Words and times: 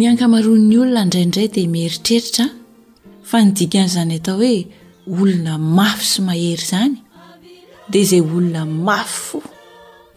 ankamaron'ny 0.06 0.78
olona 0.78 1.02
indraindray 1.02 1.48
dia 1.54 1.68
mieritreritra 1.76 2.46
a 2.46 2.48
fa 3.30 3.38
nidikan'izany 3.46 4.16
atao 4.22 4.38
hoe 4.42 4.56
olona 5.08 5.58
mafo 5.58 6.04
sy 6.14 6.22
mahery 6.26 6.66
zany 6.70 6.96
dia 7.90 8.02
izay 8.02 8.22
olona 8.22 8.64
mafo 8.88 9.40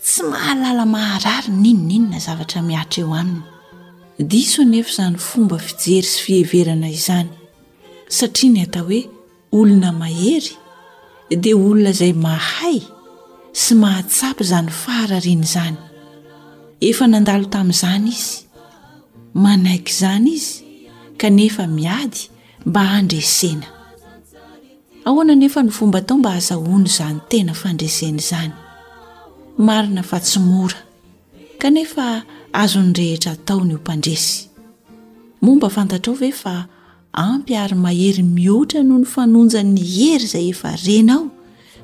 tsy 0.05 0.23
mahalala 0.31 0.85
maharary 0.95 1.51
ny 1.63 1.67
inon 1.73 1.91
inona 1.97 2.19
zavatra 2.27 2.61
miatra 2.69 3.01
eo 3.05 3.13
aminy 3.21 3.45
disonefa 4.33 4.91
izany 4.93 5.17
fomba 5.29 5.57
fijery 5.67 6.09
sy 6.13 6.17
fiheverana 6.25 6.89
izany 6.99 7.29
satria 8.17 8.51
ny 8.55 8.61
atao 8.67 8.85
hoe 8.89 9.01
olona 9.59 9.91
mahery 10.01 10.51
dia 11.43 11.55
olona 11.65 11.91
izay 11.95 12.13
mahay 12.27 12.77
sy 13.63 13.73
mahatsapy 13.83 14.45
zany 14.53 14.71
farariany 14.83 15.45
zany 15.55 15.77
efa 16.89 17.05
nandalo 17.13 17.47
tamin'izany 17.53 18.07
izy 18.15 18.37
manaiky 19.43 19.93
izany 19.97 20.29
izy 20.39 20.57
kanefa 21.21 21.63
miady 21.77 22.21
mba 22.67 22.83
handresena 22.93 23.67
ahoana 25.09 25.35
nefa 25.41 25.63
ny 25.67 25.71
fomba 25.79 26.01
tao 26.07 26.17
mba 26.21 26.31
azahono 26.39 26.87
zany 26.97 27.19
tena 27.31 27.53
fandreseny 27.61 28.21
zany 28.29 28.53
marina 29.67 30.03
fa 30.11 30.19
tsymora 30.27 30.81
kanefa 31.61 32.07
aazon'ny 32.61 32.93
rehetra 33.01 33.31
atao 33.37 33.61
ny 33.69 33.73
hompandresy 33.77 34.39
momba 35.45 35.69
fantatra 35.77 36.11
ao 36.13 36.17
ve 36.21 36.31
fa 36.43 36.55
ampy 37.27 37.53
ary 37.63 37.77
mahery 37.85 38.23
mihotra 38.37 38.81
noho 38.89 38.99
ny 39.03 39.09
fanonja 39.15 39.61
'ny 39.73 39.81
hery 39.95 40.27
zay 40.33 40.47
efa 40.53 40.71
rena 40.87 41.17
ao 41.23 41.27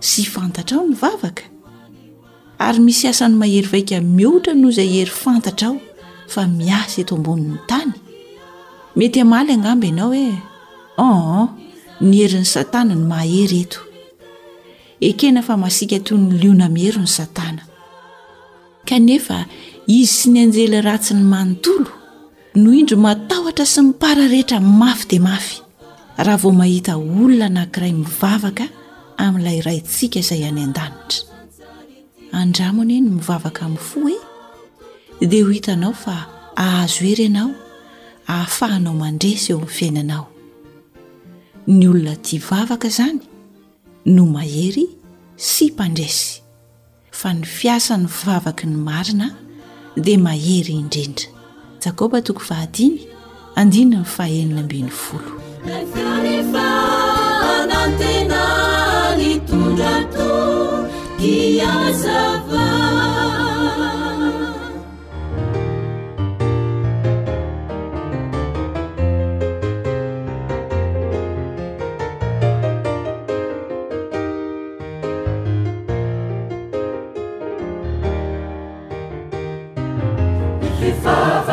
sy 0.09 0.23
fantatra 0.35 0.75
ao 0.83 0.85
ny 0.91 0.95
vavaka 1.03 1.45
ary 2.67 2.81
misy 2.87 3.05
asan'ny 3.13 3.37
mahery 3.43 3.69
vaika 3.75 3.97
mihotra 4.19 4.53
noho 4.61 4.69
izay 4.75 4.91
hery 4.99 5.13
fantatra 5.25 5.67
ao 5.73 5.77
fa 6.33 6.43
miasa 6.59 6.97
eto 7.03 7.13
amboni'ny 7.19 7.59
tany 7.71 7.93
mety 8.99 9.19
amaly 9.25 9.53
anamby 9.57 9.87
ianao 9.91 10.09
hoe 10.13 10.31
n 10.35 10.39
oh, 11.05 11.21
oh. 11.41 11.47
ny 12.05 12.21
herin'ny 12.25 12.45
satana 12.47 12.93
ny 12.95 13.05
mahahery 13.09 13.61
eto 13.65 13.81
ekena 15.09 15.41
fa 15.47 15.55
masika 15.65 15.99
too 16.07 16.19
ny 16.21 16.37
liona 16.41 16.69
miheri 16.77 17.01
ny 17.05 17.09
satana 17.19 17.63
kanefa 18.89 19.39
izy 19.89 20.13
sy 20.19 20.29
ny 20.35 20.39
anjela 20.45 20.81
ratsy 20.89 21.17
ny 21.19 21.25
manontolo 21.35 21.93
no 22.63 22.69
indro 22.81 22.97
mataotra 23.07 23.65
sy 23.75 23.81
mipararehetra 23.89 24.59
mafy 24.81 25.05
dia 25.11 25.21
mafy 25.29 25.57
raha 26.25 26.39
vao 26.43 26.53
mahita 26.63 26.93
olona 27.05 27.49
nankiray 27.57 27.93
mivavaka 28.01 28.65
amin'ilay 29.25 29.59
raitsika 29.69 30.17
izay 30.25 30.43
any 30.51 30.61
an-danitra 30.67 31.25
andramona 32.41 32.93
eny 32.99 33.09
mivavaka 33.17 33.61
amin'ny 33.67 33.85
fo 33.89 34.01
e 35.23 35.25
dia 35.31 35.43
ho 35.47 35.51
hitanao 35.57 35.95
fa 36.05 36.15
ahazo 36.65 37.01
hery 37.09 37.25
ianao 37.29 37.51
ahafahanao 38.33 38.95
mandresy 39.03 39.47
eo 39.53 39.59
mn'y 39.61 39.73
fiainanao 39.79 40.25
ny 41.67 41.87
olona 41.89 42.15
ti 42.17 42.39
vavaka 42.39 42.89
zany 42.93 43.21
no 44.15 44.27
mahery 44.29 44.85
sy 45.37 45.71
mpandraisy 45.73 46.43
fa 47.17 47.33
ny 47.35 47.45
fiasany 47.49 48.05
vavaky 48.09 48.69
ny 48.69 48.77
marina 48.85 49.31
dia 49.97 50.19
mahery 50.21 50.77
indrendra 50.77 51.29
jakoba 51.85 52.21
toko 52.23 52.41
fahadiny 52.49 53.01
andina 53.57 54.05
ny 54.05 54.11
faeniny 54.17 54.61
ambin'ny 54.61 54.91
folonda 54.91 56.33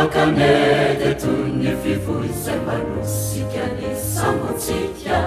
kaneke 0.08 1.14
tony 1.22 1.72
vivo 1.84 2.24
izay 2.26 2.60
manosika 2.66 3.64
ni 3.78 3.90
sanotsika 3.96 5.18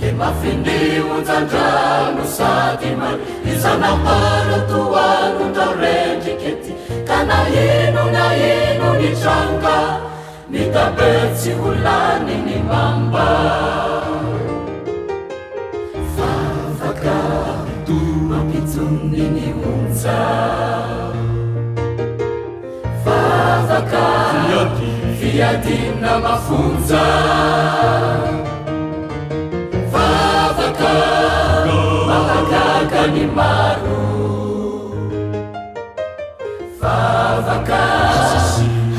le 0.00 0.08
mafinionjandrano 0.18 2.24
sady 2.36 2.90
mano 3.00 3.20
izanamarato 3.54 4.80
anondrarendrike 5.06 6.52
ty 6.62 6.72
ka 7.08 7.18
nahino 7.28 8.04
nahino 8.16 8.88
ni 9.00 9.10
tranga 9.20 9.76
ni 10.52 10.62
tabetsy 10.74 11.50
holany 11.58 12.34
ny 12.46 12.56
mamba 12.70 13.30
fiadimna 25.20 26.18
mafonja 26.20 27.02
aaka 29.94 30.94
mafakaka 32.06 33.06
ny 33.14 33.26
maro 33.26 34.30
avaka 36.82 37.84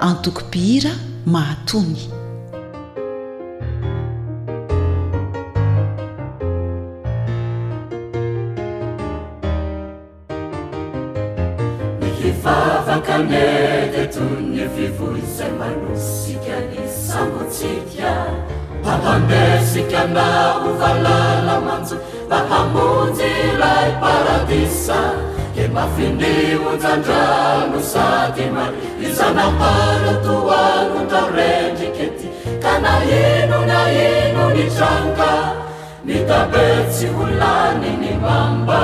antokopira 0.02 0.90
maatony 1.26 2.21
akaneke 12.92 14.04
tone 14.14 14.66
vivo 14.76 15.08
izay 15.24 15.52
manosika 15.60 16.56
ni 16.70 16.80
sangotsikya 17.08 18.14
pahambesikyana 18.84 20.28
ho 20.62 20.70
valala 20.82 21.56
manzo 21.68 21.96
ta 22.30 22.40
hamonji 22.50 23.32
lay 23.62 23.88
paradisa 24.02 25.00
he 25.58 25.64
mafinihonjandrano 25.76 27.80
sate 27.92 28.46
mari 28.56 28.78
izanaparatoanondrarendre 29.08 31.88
keti 31.98 32.28
kana 32.66 32.94
hinu 33.08 33.60
na 33.72 33.82
hino 33.96 34.44
ni 34.56 34.66
tranka 34.76 35.32
ni 36.08 36.18
tabetsi 36.30 37.06
holani 37.16 37.92
ni 38.04 38.12
mamba 38.26 38.84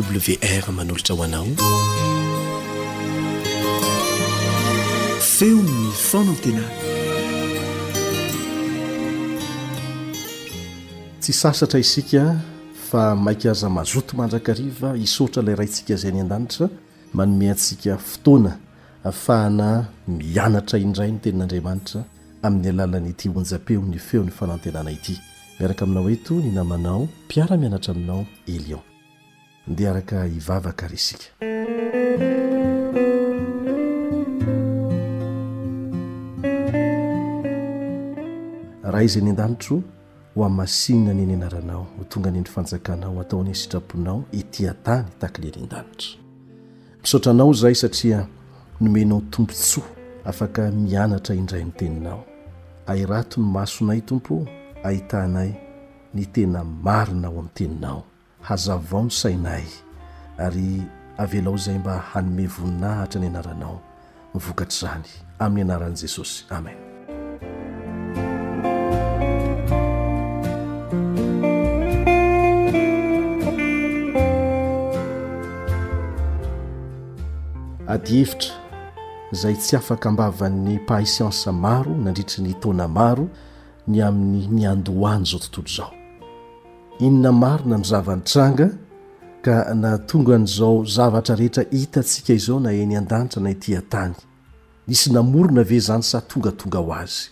wr 0.00 0.72
manolotra 0.72 1.14
hoanao 1.14 1.46
feo'ny 5.20 5.92
fanantenana 5.92 6.68
tsy 11.20 11.32
sasatra 11.32 11.80
isika 11.80 12.24
fa 12.90 13.14
maiky 13.16 13.48
aza 13.48 13.70
mazoto 13.70 14.16
mandrakariva 14.16 14.94
hisoatra 14.94 15.42
ilay 15.42 15.54
raintsika 15.54 15.96
zay 15.96 16.12
ny 16.12 16.20
an-danitra 16.20 16.68
manome 17.12 17.50
antsika 17.50 17.96
fotoana 17.98 18.52
ahafahana 19.04 19.84
mianatra 20.08 20.78
indray 20.78 21.12
no 21.12 21.18
tenin'andriamanitra 21.18 22.04
amin'ny 22.42 22.68
alalan'nyiti 22.74 23.28
honja-peo 23.38 23.82
ny 23.86 23.98
feon'ny 24.08 24.30
fanantenana 24.40 24.90
ity 24.92 25.16
miaraka 25.58 25.84
aminao 25.84 26.10
eto 26.10 26.34
ny 26.34 26.50
namanao 26.58 27.08
mpiara 27.24 27.56
mianatra 27.56 27.94
aminao 27.94 28.26
elion 28.46 28.80
nde 29.68 29.88
araka 29.90 30.24
hivavaka 30.24 30.88
ry 30.88 30.94
isika 30.94 31.26
raha 38.92 39.02
izay 39.06 39.20
eny 39.22 39.30
an-danitro 39.34 39.76
ho 40.34 40.42
a'masina 40.48 41.10
any 41.10 41.22
eny 41.22 41.34
anaranao 41.34 41.84
ho 41.98 42.04
tonga 42.10 42.28
anyendy 42.28 42.50
fanjakanao 42.50 43.18
hataonyany 43.18 43.54
sitraponao 43.54 44.24
itiatany 44.32 45.04
htakileny 45.16 45.58
an-danitra 45.62 45.84
misaotranao 47.02 47.52
zay 47.52 47.74
satria 47.74 48.26
nomenao 48.80 49.20
tompo 49.20 49.52
tsoa 49.52 49.84
afaka 50.24 50.70
mianatra 50.70 51.34
indrayny 51.34 51.72
teninao 51.72 52.24
airato 52.86 53.40
ny 53.40 53.46
masonay 53.46 54.00
tompo 54.00 54.46
ahitanay 54.84 55.50
ny 56.14 56.26
tena 56.32 56.64
marina 56.64 57.28
ao 57.28 57.32
amin'ny 57.38 57.54
teninao 57.54 58.04
hazavao 58.48 59.02
ny 59.02 59.10
sainay 59.10 59.64
ary 60.38 60.82
avelao 61.18 61.54
zay 61.56 61.78
mba 61.78 61.98
hanome 61.98 62.46
voninahitra 62.46 63.20
ny 63.20 63.26
anaranao 63.26 63.80
mivokatr' 64.34 64.80
zany 64.80 65.06
amin'ny 65.38 65.62
anaran'i 65.72 65.96
jesosy 66.02 66.44
amen 66.50 66.76
adyevitra 77.88 78.52
zay 79.40 79.54
tsy 79.60 79.76
afaka 79.76 80.06
ambavan'ny 80.08 80.78
paisiansa 80.88 81.52
maro 81.52 81.92
nandritry 82.04 82.40
ny 82.44 82.54
taona 82.54 82.86
maro 82.88 83.26
ny 83.88 83.98
amin'ny 84.06 84.46
niandohany 84.54 85.24
zao 85.30 85.40
tontolo 85.40 85.68
zao 85.76 85.95
inona 86.98 87.32
marina 87.32 87.78
mi 87.78 87.84
zavanytranga 87.84 88.68
ka 89.42 89.74
natonga 89.74 90.38
n'izao 90.38 90.84
zavatra 90.84 91.36
rehetra 91.36 91.62
hitatsika 91.70 92.32
izao 92.32 92.60
na 92.60 92.70
hany 92.72 92.96
an-danitra 92.98 93.42
naitian-tany 93.42 94.14
nisy 94.86 95.12
namorona 95.12 95.62
ve 95.62 95.78
zany 95.80 96.02
sa 96.02 96.20
tongatonga 96.20 96.78
ho 96.78 96.92
azy 96.94 97.28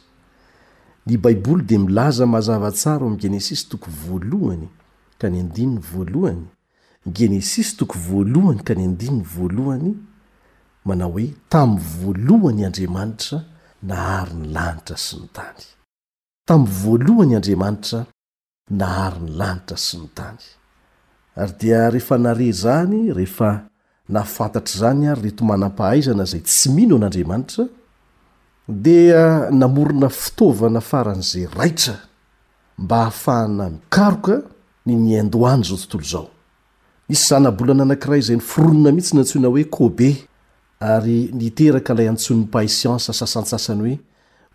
ny 1.07 1.17
baiboly 1.17 1.65
de 1.65 1.79
milaza 1.79 2.27
mahazavatsara 2.27 3.07
o 3.07 3.11
migenesis 3.11 3.69
toko 3.69 3.89
voalohany 3.91 4.69
ka 5.19 5.29
ny 5.33 5.41
andini 5.41 5.75
ny 5.75 5.81
voalohany 5.93 6.47
genesis 7.07 7.77
toko 7.77 7.99
voalohany 7.99 8.61
ka 8.63 8.75
ny 8.75 8.85
andini 8.85 9.19
ny 9.19 9.25
voalohany 9.37 9.95
manao 10.85 11.11
hoe 11.17 11.33
tami'ny 11.49 11.81
voalohany 12.01 12.67
andriamanitra 12.67 13.45
na 13.83 13.95
hary 13.97 14.35
ny 14.37 14.47
lanitra 14.53 14.97
sy 14.97 15.17
ny 15.21 15.27
tany 15.33 15.63
tamy 16.45 16.67
voalohany 16.69 17.37
andriamanitra 17.37 18.05
nahary 18.71 19.21
ny 19.21 19.33
lanitra 19.39 19.77
sy 19.77 19.99
ny 20.01 20.09
tany 20.17 20.41
ary 21.41 21.53
dia 21.61 21.85
rehefa 21.93 22.17
nare 22.19 22.51
zany 22.53 23.13
rehefa 23.13 23.51
nahfantatr' 24.09 24.79
zany 24.79 25.09
ary 25.13 25.23
reto 25.29 25.45
manam-pahaizana 25.45 26.25
zay 26.27 26.41
tsy 26.41 26.71
mino 26.73 26.97
an'andriamanitra 26.97 27.67
dia 28.67 29.51
namorona 29.53 30.09
fitaovana 30.09 30.81
faran'izay 30.81 31.47
raitra 31.53 31.97
mba 32.79 32.99
hahafahana 33.05 33.71
mikaroka 33.77 34.41
ny 34.87 34.95
niaindoany 34.97 35.63
zao 35.65 35.77
tontolo 35.77 36.05
zao 36.13 36.29
isy 37.09 37.27
zanabolana 37.29 37.83
anankiray 37.85 38.21
zay 38.23 38.37
ny 38.41 38.45
fironona 38.45 38.93
mihitsy 38.97 39.13
n 39.15 39.21
antsoina 39.25 39.49
hoe 39.53 39.65
kobe 39.69 40.25
ary 40.81 41.19
niteraka 41.37 41.93
ilay 41.93 42.09
antsonypai 42.15 42.69
sianse 42.69 43.13
sasantsasany 43.13 43.81
hoe 43.85 44.01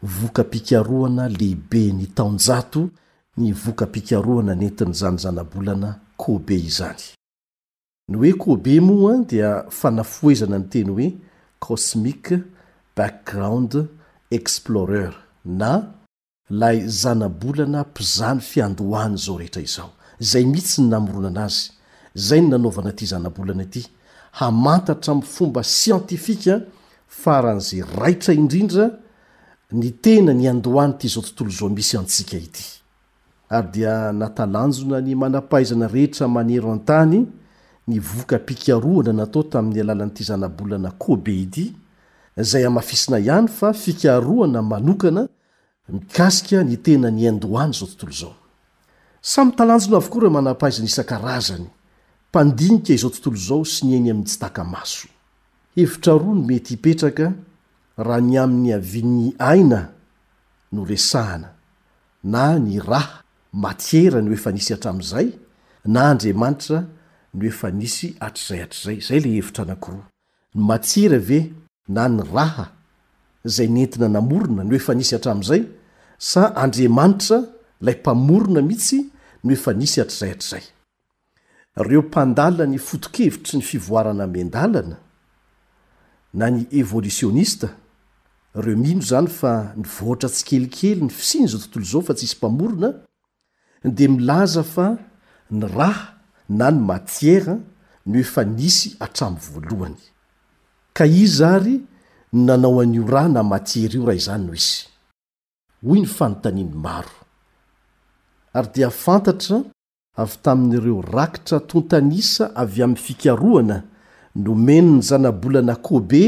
vokapikaroana 0.01 1.29
lehibe 1.29 1.93
ny 1.93 2.05
taonjato 2.17 2.89
ny 3.37 3.51
voka-pikaroana 3.53 4.51
anetiny 4.57 4.93
zanyzana-bolana 4.95 5.93
kobe 6.17 6.55
izany 6.57 7.03
ny 8.09 8.17
hoe 8.17 8.33
kobe 8.39 8.79
moa 8.81 9.13
a 9.19 9.23
dia 9.29 9.51
fanafoezana 9.69 10.57
ny 10.59 10.69
teny 10.73 10.89
hoe 10.89 11.07
cosmiqe 11.61 12.39
background 12.97 13.85
exploreur 14.33 15.13
na 15.45 15.85
lay 16.49 16.81
zana-bolana 17.01 17.83
mpizany 17.83 18.39
fiandohany 18.41 19.15
zao 19.17 19.37
rehetra 19.37 19.61
izao 19.61 19.89
zay 20.19 20.45
mihitsy 20.45 20.81
ny 20.81 20.89
namorona 20.89 21.27
ana 21.29 21.43
azy 21.45 21.71
zay 22.15 22.41
ny 22.41 22.49
nanaovana 22.49 22.91
ty 22.93 23.05
zana-bolana 23.05 23.63
ity 23.69 23.85
hamantatra 24.41 25.15
mi' 25.15 25.21
fomba 25.25 25.63
sientifika 25.63 26.61
farahan'za 27.07 27.85
raitra 28.01 28.33
indrindra 28.33 28.89
ny 29.71 29.91
tena 30.01 30.33
ny 30.33 30.49
andohany 30.49 30.93
ity 30.97 31.07
zao 31.13 31.21
tontolo 31.23 31.49
zao 31.53 31.69
misy 31.69 31.95
antsika 31.97 32.37
ity 32.37 32.78
ary 33.49 33.67
dia 33.71 34.13
natalanjona 34.13 35.01
ny 35.01 35.15
manapaizana 35.15 35.87
rehetra 35.89 36.27
manero 36.27 36.69
an-tany 36.71 37.19
ny 37.89 37.95
vokapikaroana 37.99 39.13
natao 39.13 39.43
tamin'ny 39.51 39.81
alalan'nyty 39.81 40.23
zanabolana 40.23 40.91
kôbedi 41.03 41.65
zay 42.37 42.63
amafisina 42.69 43.17
ihay 43.19 43.47
fa 43.57 43.73
fiaana 43.73 44.59
anokana 44.79 45.23
mikaa 45.89 46.61
ny 46.69 46.77
tena 46.77 47.09
ny 47.11 47.25
doany 47.41 47.73
zao 47.79 47.89
tnto 47.89 48.07
zaosatanoaaoka 48.21 50.19
rmanapaizana 50.27 50.85
isan-karazany 50.91 51.65
mpandinika 52.29 52.93
izao 52.93 53.09
tontolo 53.13 53.37
zao 53.47 53.65
sy 53.73 53.85
ny 53.85 53.97
ny 53.99 54.09
amin'ny 54.13 54.29
tsi 54.29 54.37
takamaso 54.39 55.07
evra 55.75 56.13
no 56.25 56.33
mety 56.47 56.73
ipetraka 56.77 57.33
raha 57.97 58.21
ny 58.21 58.37
an'ny 58.43 58.69
aviny 58.77 59.33
ana 59.41 59.89
norsahna 60.71 61.49
na 62.23 62.43
ny 62.61 62.77
rah 62.79 63.25
matiera 63.53 64.21
ny 64.21 64.33
efa 64.33 64.51
nisy 64.51 64.73
hatram'izay 64.73 65.31
na 65.85 66.01
andriamanitra 66.11 66.85
ny 67.33 67.45
efa 67.47 67.71
nisy 67.71 68.15
hatrzayatrzay 68.19 68.99
zay 69.01 69.19
le 69.19 69.29
hevitra 69.35 69.63
anakiroa 69.63 70.05
matiera 70.53 71.17
ve 71.19 71.49
na 71.87 72.07
ny 72.09 72.21
raha 72.33 72.67
zay 73.43 73.67
ny 73.67 73.81
entina 73.83 74.09
namorona 74.09 74.63
ny 74.63 74.75
efa 74.75 74.93
nisy 74.95 75.15
hatram'izay 75.15 75.63
sa 76.17 76.53
andriamanitra 76.55 77.41
lay 77.81 77.95
mpamorona 77.97 78.61
mihitsy 78.61 78.99
no 79.43 79.53
efa 79.53 79.73
nisy 79.73 80.01
atr'zayatr'zay 80.03 80.63
reo 81.77 82.01
mpandalany 82.01 82.77
fotokevitry 82.77 83.57
ny 83.57 83.63
fivoarana 83.65 84.27
mendalana 84.27 84.97
na 86.33 86.49
ny 86.51 86.67
evolitionista 86.71 87.69
reo 88.55 88.77
mino 88.77 89.01
zany 89.01 89.27
fa 89.27 89.73
ny 89.77 89.83
vohatra 89.87 90.29
tsy 90.29 90.45
kelikely 90.45 91.01
ny 91.01 91.09
fisiny 91.09 91.47
zao 91.47 91.59
tontolo 91.61 91.85
zao 91.85 92.01
fa 92.03 92.13
tsy 92.13 92.25
isy 92.27 92.37
mpamorona 92.37 92.89
de 93.85 94.05
milaza 94.07 94.63
fa 94.63 94.95
ny 95.51 95.65
raha 95.77 96.05
na 96.57 96.67
ny 96.71 96.79
matiera 96.89 97.55
no 98.05 98.15
efa 98.23 98.43
nisy 98.45 98.89
atramo 98.99 99.37
voalohany 99.49 99.97
ka 100.93 101.05
izaary 101.05 101.75
nnanao 102.33 102.79
anyio 102.81 103.07
rah 103.07 103.27
na 103.29 103.43
matier 103.51 103.91
io 103.95 104.05
raha 104.05 104.17
izany 104.21 104.43
noh 104.47 104.55
izy 104.55 104.85
oy 105.89 105.99
nyfanontaniny 106.01 106.73
maro 106.85 107.15
ary 108.57 108.69
dia 108.73 108.89
fantatra 108.89 109.57
avy 110.21 110.35
tamin'ireo 110.43 111.01
rakitra 111.01 111.59
tontanisa 111.59 112.51
avy 112.61 112.83
amy 112.83 112.95
fikaroana 112.95 113.77
nomeno 114.35 114.95
ny 114.97 115.01
zanabola 115.01 115.61
nakobe 115.61 116.23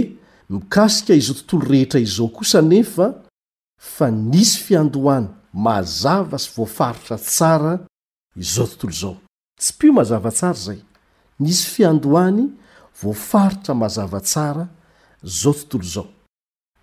mikasika 0.50 1.14
izao 1.14 1.36
tontolo 1.36 1.68
rehetra 1.72 2.00
izzao 2.00 2.28
kosa 2.28 2.62
nefa 2.62 3.14
fa 3.82 4.12
nisy 4.12 4.58
fiandohany 4.64 5.28
mazava 5.54 6.38
sy 6.40 6.50
voafaritra 6.56 7.18
tsara 7.18 7.80
izao 8.38 8.68
tntolo 8.68 8.94
zao 8.94 9.18
tsy 9.60 9.74
pio 9.78 9.94
mazavatsara 9.94 10.54
zay 10.54 10.80
nisy 11.40 11.66
fiandohany 11.70 12.46
voafaritra 13.02 13.74
mazava 13.76 14.22
tsara 14.22 14.68
zao 15.24 15.54
tontolo 15.54 15.84
zao 15.84 16.08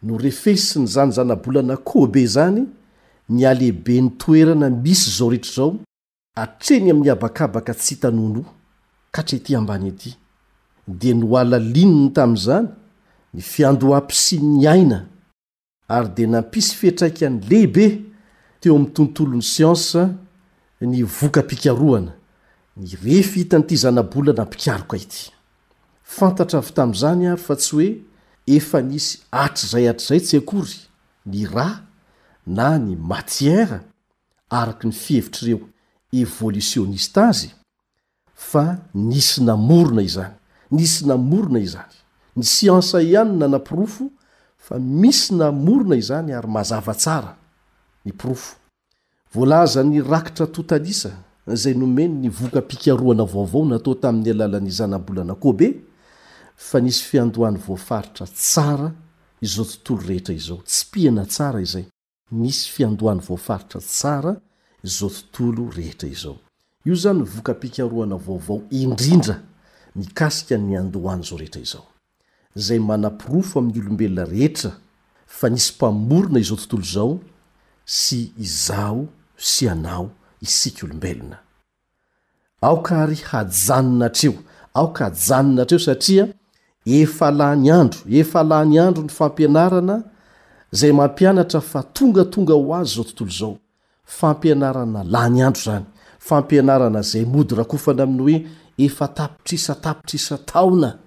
norefe 0.02 0.56
si 0.56 0.78
ny 0.80 0.86
zanyzanabolanakobe 0.86 2.26
zany 2.26 2.66
ny 3.28 3.46
alehibeny 3.48 4.10
toerana 4.18 4.70
misy 4.70 5.10
zao 5.18 5.30
rehetra 5.30 5.52
zao 5.52 5.74
atreny 6.36 6.90
ami'ny 6.90 7.08
habakabaka 7.10 7.74
tsy 7.74 7.94
hitanono 7.94 8.44
ka 9.10 9.22
tretỳ 9.22 9.56
ambany 9.56 9.88
ety 9.88 10.12
di 10.88 11.14
no 11.14 11.38
alalininy 11.38 12.10
tami'izany 12.12 12.68
ny 13.34 13.40
fiandohampisi 13.40 14.38
nyaina 14.38 15.06
ary 15.88 16.08
dia 16.14 16.26
nampisy 16.28 16.74
fietraiky 16.76 17.24
any 17.26 17.40
lehibe 17.48 18.07
teo 18.60 18.74
amin'ny 18.74 18.92
tontolo'ny 18.94 19.42
siansa 19.42 20.02
ny 20.92 21.02
vokapikaroana 21.18 22.12
ny 22.76 22.86
refi 23.04 23.40
hitany 23.44 23.62
ity 23.64 23.76
zanabolanampikaroka 23.82 24.96
ity 25.04 25.22
fantatra 26.14 26.60
vy 26.66 26.72
tamn'izany 26.76 27.28
ary 27.32 27.42
fa 27.46 27.54
tsy 27.58 27.72
hoe 27.76 27.88
efa 28.56 28.78
nisy 28.88 29.18
atr'zay 29.44 29.84
hatr'zay 29.90 30.20
tsy 30.24 30.36
akory 30.42 30.74
ny 31.30 31.40
ra 31.54 31.68
na 32.56 32.66
ny 32.84 32.94
matièra 33.10 33.78
araky 34.60 34.84
ny 34.90 34.94
fihevitry 35.02 35.50
ireo 35.50 35.66
evolitionista 36.24 37.20
azy 37.30 37.50
fa 38.50 38.64
nisy 38.94 39.38
namorona 39.48 40.02
izany 40.08 40.34
nisy 40.76 41.02
namorona 41.10 41.60
izany 41.66 41.94
ny 42.36 42.42
siansa 42.54 43.02
ihany 43.06 43.32
nanampirofo 43.40 44.04
fa 44.64 44.74
misy 44.80 45.30
namorona 45.40 45.94
izany 46.02 46.30
ary 46.38 46.50
mazavatsara 46.56 47.32
yprofo 48.08 48.56
volaza 49.34 49.82
ny 49.84 50.00
rakitra 50.02 50.46
totalisa 50.46 51.10
zay 51.46 51.74
nomeny 51.74 52.14
ny 52.22 52.28
vokapikaroana 52.38 53.24
vaovao 53.34 53.64
natao 53.70 53.94
tamin'ny 54.00 54.30
alalan'ny 54.34 54.70
zanabolana 54.78 55.34
kobe 55.42 55.68
fa 56.68 56.80
nisy 56.82 57.02
fiandohany 57.10 57.58
voafaritra 57.66 58.26
tsara 58.42 58.88
izao 59.46 59.64
tontolo 59.72 60.02
rehetra 60.08 60.34
izao 60.40 60.60
tsy 60.68 60.82
piana 60.90 61.24
tsara 61.32 61.60
izay 61.66 61.84
nisy 62.40 62.66
fiandohany 62.74 63.20
voafaritra 63.28 63.80
tsara 63.94 64.32
zao 64.96 65.08
tontolo 65.32 65.64
rehetra 65.78 66.08
izao 66.14 66.36
io 66.88 66.94
zany 67.04 67.22
vokapikaroana 67.34 68.16
vaovao 68.26 68.58
indrindra 68.82 69.36
mikasika 69.98 70.56
ny 70.58 70.72
andohany 70.80 71.22
zao 71.28 71.38
rehetra 71.42 71.60
izao 71.66 71.84
zay 72.66 72.78
manapirofo 72.88 73.58
amin'ny 73.60 73.80
olombelona 73.84 74.24
rehetra 74.34 74.70
fa 75.38 75.46
nisy 75.52 75.72
mpamorona 75.76 76.38
izao 76.44 76.56
tontolo 76.58 76.82
zao 76.96 77.12
sy 77.88 78.28
izao 78.38 79.06
sy 79.36 79.68
anao 79.70 80.08
isika 80.40 80.86
olombelona 80.86 81.38
aoka 82.60 83.02
ary 83.02 83.14
hajanona 83.16 84.08
treo 84.08 84.32
aoka 84.74 85.06
ajanona 85.06 85.64
treo 85.64 85.78
satria 85.80 86.28
efa 86.86 87.30
lahny 87.30 87.70
andro 87.72 88.00
efa 88.20 88.40
lany 88.42 88.78
andro 88.80 89.02
ny 89.04 89.08
fampianarana 89.10 90.02
zay 90.72 90.92
mampianatra 90.92 91.60
fa 91.60 91.82
tongatonga 91.82 92.52
ho 92.54 92.74
azy 92.74 92.94
zao 92.94 93.04
tontolo 93.04 93.30
zao 93.30 93.56
fampianarana 94.04 95.02
lahny 95.04 95.42
andro 95.42 95.62
zany 95.64 95.84
fampianarana 96.18 97.02
zay 97.02 97.24
modyrakofana 97.24 98.02
aminy 98.02 98.22
hoe 98.32 98.46
efa 98.78 99.08
tapitrisatapitrisa 99.08 100.38
taona 100.38 100.98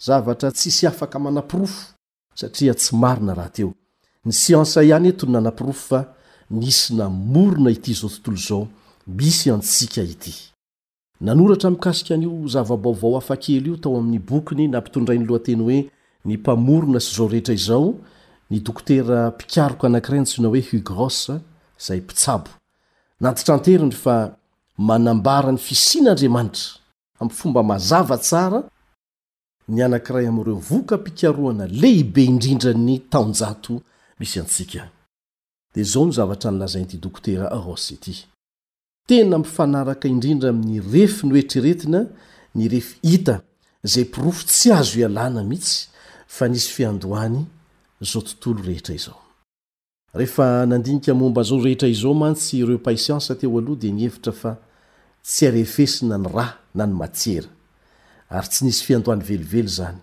zavatra 0.00 0.50
tsisy 0.52 0.86
afaka 0.86 1.18
manapirofo 1.18 1.94
satria 2.34 2.74
tsy 2.74 2.96
marina 2.96 3.34
raha 3.34 3.48
teo 3.48 3.72
ny 4.24 4.32
siansa 4.32 4.82
ihany 4.82 5.08
eto 5.08 5.26
ny 5.26 5.32
nanapirofo 5.32 5.86
fa 5.88 6.00
nisy 6.58 6.94
na 6.94 7.08
morona 7.08 7.70
ity 7.70 7.92
zao 7.94 8.10
tontolo 8.10 8.36
zao 8.36 8.68
misy 9.06 9.50
antsika 9.50 10.02
ity 10.02 10.34
nanoratra 11.20 11.70
mikasika 11.70 12.16
nio 12.16 12.48
zavabaovao 12.48 13.14
hafa 13.20 13.34
kely 13.36 13.66
io 13.68 13.76
tao 13.76 13.98
amin'ny 13.98 14.18
bokiny 14.18 14.68
nampitondrainy 14.68 15.24
lohateny 15.26 15.62
hoe 15.62 15.78
ny 16.24 16.34
mpamorona 16.38 17.00
sy 17.00 17.16
zao 17.16 17.28
rehetra 17.28 17.54
izao 17.54 17.94
ny 18.50 18.60
dokotera 18.60 19.30
mpikaroko 19.30 19.86
anakiray 19.86 20.18
antsoina 20.20 20.48
hoe 20.48 20.64
hugros 20.70 21.30
zay 21.86 22.00
pitsabo 22.00 22.48
natitranterindry 23.20 23.98
fa 23.98 24.36
manambarany 24.78 25.58
fisin'andriamanitra 25.58 26.78
amy 27.20 27.30
fomba 27.30 27.62
mazava 27.62 28.18
tsara 28.18 28.62
ny 29.68 29.84
anankiray 29.84 30.26
amireo 30.28 30.54
vokapikaroana 30.70 31.66
lehibe 31.66 32.24
indrindra 32.24 32.72
ny 32.74 32.98
taojato 33.10 33.80
misy 34.18 34.40
antsika 34.40 34.93
de 35.74 35.82
zao 35.84 36.06
no 36.06 36.12
zavatra 36.12 36.50
nylazainty 36.52 36.96
dokotera 37.02 37.46
aôs 37.56 37.84
ity 37.94 38.14
tena 39.08 39.36
mpifanaraka 39.38 40.06
indrindra 40.08 40.48
ami'ny 40.50 40.78
refy 40.94 41.22
noetriretina 41.26 42.00
ny 42.56 42.64
refi 42.74 42.94
ita 43.14 43.36
zay 43.92 44.06
pirofo 44.12 44.44
tsy 44.48 44.68
azo 44.80 44.94
ialàna 45.04 45.40
mihitsy 45.50 45.80
fa 46.34 46.44
nisy 46.48 46.70
fiandoany 46.76 47.38
zao 48.10 48.20
tontolo 48.28 48.60
rehetra 48.68 48.94
izao 48.98 49.18
ehe 50.24 50.44
nandinika 50.72 51.12
momba 51.14 51.42
zao 51.48 51.58
rehetra 51.66 51.88
izao 51.88 52.14
mantsy 52.22 52.54
ireo 52.58 52.78
paisiansa 52.78 53.34
teo 53.38 53.58
aloha 53.58 53.80
di 53.80 53.90
ny 53.92 54.02
hevitra 54.06 54.32
fa 54.32 54.52
tsy 55.26 55.42
arefesina 55.48 56.16
ny 56.18 56.28
ra 56.36 56.46
na 56.74 56.84
ny 56.86 56.94
matsera 57.00 57.48
ary 58.36 58.48
tsy 58.48 58.60
nisy 58.64 58.84
fiandoany 58.86 59.22
velively 59.30 59.68
zany 59.78 59.98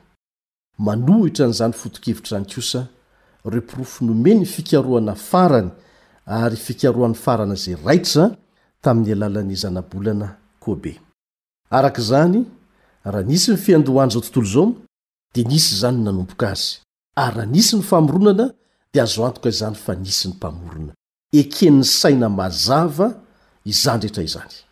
manohitra 0.77 1.45
n'izany 1.47 1.73
fotokivitry 1.81 2.35
any 2.37 2.47
kosa 2.55 2.81
reprofo 3.45 4.03
nomeny 4.05 4.45
fikaroana 4.45 5.15
farany 5.15 5.69
ary 6.25 6.55
fikaroany 6.55 7.13
farana 7.15 7.55
za 7.55 7.75
raitra 7.85 8.31
tamin'ny 8.81 9.11
alalany 9.13 9.55
zanabolana 9.61 10.27
ko 10.63 10.75
be 10.81 10.91
araka 11.69 12.01
zany 12.09 12.45
raha 13.05 13.23
nisy 13.29 13.51
nifiandohany 13.51 14.11
zao 14.11 14.21
tontolo 14.21 14.47
zao 14.53 14.67
di 15.33 15.43
nisy 15.43 15.73
zany 15.81 15.97
nanompoka 16.03 16.47
azy 16.51 16.77
ary 17.15 17.35
raha 17.35 17.45
nisy 17.53 17.75
nyfamoronana 17.77 18.45
dia 18.93 19.03
azoantoka 19.03 19.49
izany 19.49 19.75
fa 19.75 19.95
nisy 19.95 20.27
ni 20.27 20.33
mpamorona 20.33 20.93
ekenny 21.33 21.83
saina 21.83 22.29
mazava 22.29 23.15
ianaobankita 23.65 24.67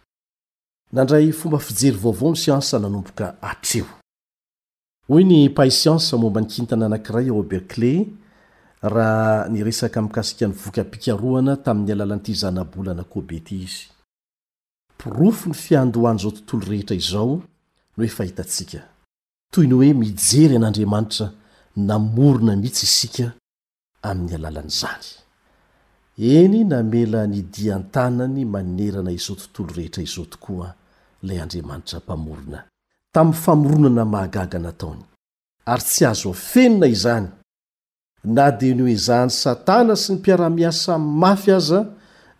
anakiray 6.76 7.30
oele 7.32 8.08
raha 8.82 9.50
nyresaka 9.50 10.02
mikasika 10.02 10.46
nyvoka 10.48 10.84
pikaroana 10.84 11.58
tamin'ny 11.58 11.92
alalanyty 11.92 12.34
zanabolana 12.34 13.04
koa 13.04 13.22
bety 13.22 13.56
izy 13.56 13.84
pirofo 14.98 15.50
ny 15.50 15.56
fiandohany 15.56 16.18
zao 16.20 16.32
tontolo 16.32 16.66
rehetra 16.72 16.96
izao 16.96 17.38
no 17.96 18.04
oe 18.04 18.08
fahitatsika 18.08 18.80
toy 19.52 19.68
ny 19.68 19.74
hoe 19.74 19.94
mijery 19.94 20.56
an'andriamanitra 20.56 21.32
namorona 21.76 22.56
mitsy 22.56 22.84
isika 22.86 23.32
ami'ny 24.02 24.36
alalanyzany 24.36 25.06
eny 26.18 26.64
namela 26.64 27.28
nidiantanany 27.28 28.46
manerana 28.46 29.12
izao 29.12 29.36
tontolo 29.36 29.74
rehetra 29.76 30.04
izao 30.04 30.26
tokoa 30.26 30.74
ilay 31.24 31.42
andriamanitra 31.42 32.00
mpamorona 32.00 32.64
tamy 33.12 33.34
famoronana 33.34 34.06
mahagaga 34.06 34.60
nataony 34.60 35.02
ary 35.66 35.84
tsy 35.84 36.06
azo 36.06 36.30
afenona 36.32 36.88
izany 36.88 37.28
nyezahny 38.26 39.30
satana 39.30 39.94
sy 39.96 40.12
ny 40.14 40.20
mpiara-mia 40.20 40.72
sam 40.72 41.02
mafy 41.02 41.52
aza 41.52 41.86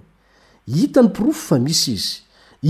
itany 0.83 1.07
profo 1.13 1.47
fa 1.55 1.59
misy 1.59 1.91
izy 1.95 2.21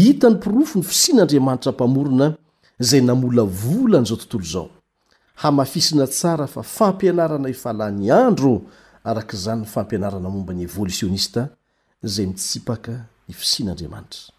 ita 0.09 0.29
ny 0.29 0.35
profo 0.39 0.79
ny 0.79 0.83
fisin'andriamanitrampamorna 0.83 2.33
zy 2.79 3.01
nalalnzono 3.01 4.69
hamafisina 5.35 6.07
tsara 6.07 6.47
fa 6.47 6.63
fampianarana 6.63 7.47
efalanyandro 7.55 8.61
arkzanyfampianaranamomban'ny 9.03 10.63
eiiista 10.65 11.43
zay 12.07 12.25
mitsipaka 12.27 12.91
nifisian'andriamanitra 13.27 14.33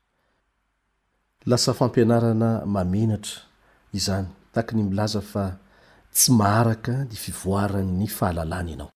lasa 1.47 1.73
fampianarana 1.75 2.51
mamenatra 2.67 3.41
izany 3.93 4.27
takny 4.55 4.83
milaza 4.83 5.21
fa 5.21 5.47
tsy 6.13 6.33
maharaka 6.33 6.95
nifivoarany 7.11 7.91
ny 8.01 8.07
fahalalàna 8.19 8.71
ianao 8.71 8.91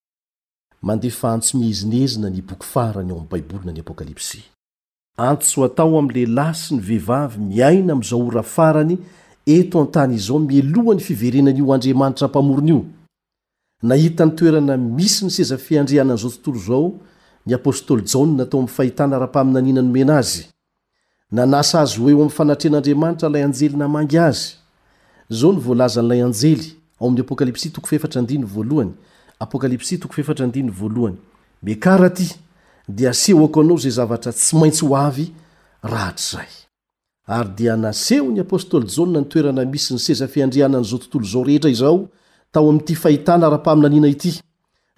mandefa 0.82 1.32
antso 1.32 1.58
miezinezina 1.58 2.30
ny 2.30 2.40
boky 2.42 2.66
farany 2.74 3.10
ao 3.12 3.18
am' 3.20 3.28
baibolina 3.32 3.72
ny 3.72 3.80
apokalypsy 3.80 4.40
anso 5.28 5.64
atao 5.64 5.98
amy 5.98 6.12
lehlahy 6.14 6.54
sy 6.62 6.74
ny 6.74 6.80
vehivavy 6.88 7.38
miaina 7.48 7.92
amyizao 7.92 8.26
ora 8.30 8.42
farany 8.56 8.96
eto 9.58 9.80
an-tany 9.82 10.14
izao 10.20 10.38
mielohany 10.38 11.00
fiverenanyio 11.08 11.72
andriamanitra 11.74 12.28
mpamorony 12.28 12.70
io 12.72 12.80
nahita 13.82 14.24
ny 14.26 14.30
toerana 14.36 14.74
misy 14.76 15.24
miseza 15.24 15.58
fiandrihanany 15.58 16.18
izao 16.18 16.30
tontolo 16.30 16.58
zao 16.68 16.82
a 19.34 20.24
nanasa 21.32 21.80
azy 21.80 21.98
hoeo 22.00 22.22
am 22.22 22.28
fanatrean'andriamanitra 22.28 23.28
lay 23.28 23.42
anjely 23.44 23.76
namangy 23.76 24.18
azy 24.18 24.52
zao 25.30 25.52
vlzanlayjely 25.52 26.76
mekaraha 31.62 32.10
ty 32.14 32.26
dia 32.88 33.10
aseho 33.10 33.44
ak 33.44 33.56
anao 33.56 33.78
zey 33.78 33.90
zavatra 33.90 34.32
tsy 34.32 34.56
maintsy 34.56 34.84
ho 34.86 34.96
avy 34.96 35.26
ratr 35.82 36.20
zay 36.32 36.48
ary 37.26 37.50
dia 37.56 37.76
naseho 37.76 38.30
ny 38.32 38.40
apostoly 38.40 38.86
jaoa 38.88 39.06
nitoerana 39.08 39.64
misy 39.64 39.92
niseza 39.94 40.26
fiandrianan' 40.26 40.84
zao 40.84 40.98
tontolo 40.98 41.24
zao 41.24 41.44
rehetra 41.44 41.70
izao 41.70 42.08
tao 42.52 42.70
amyty 42.70 42.94
fahitana 42.94 43.48
raha-paminaniana 43.48 44.08
ity 44.08 44.40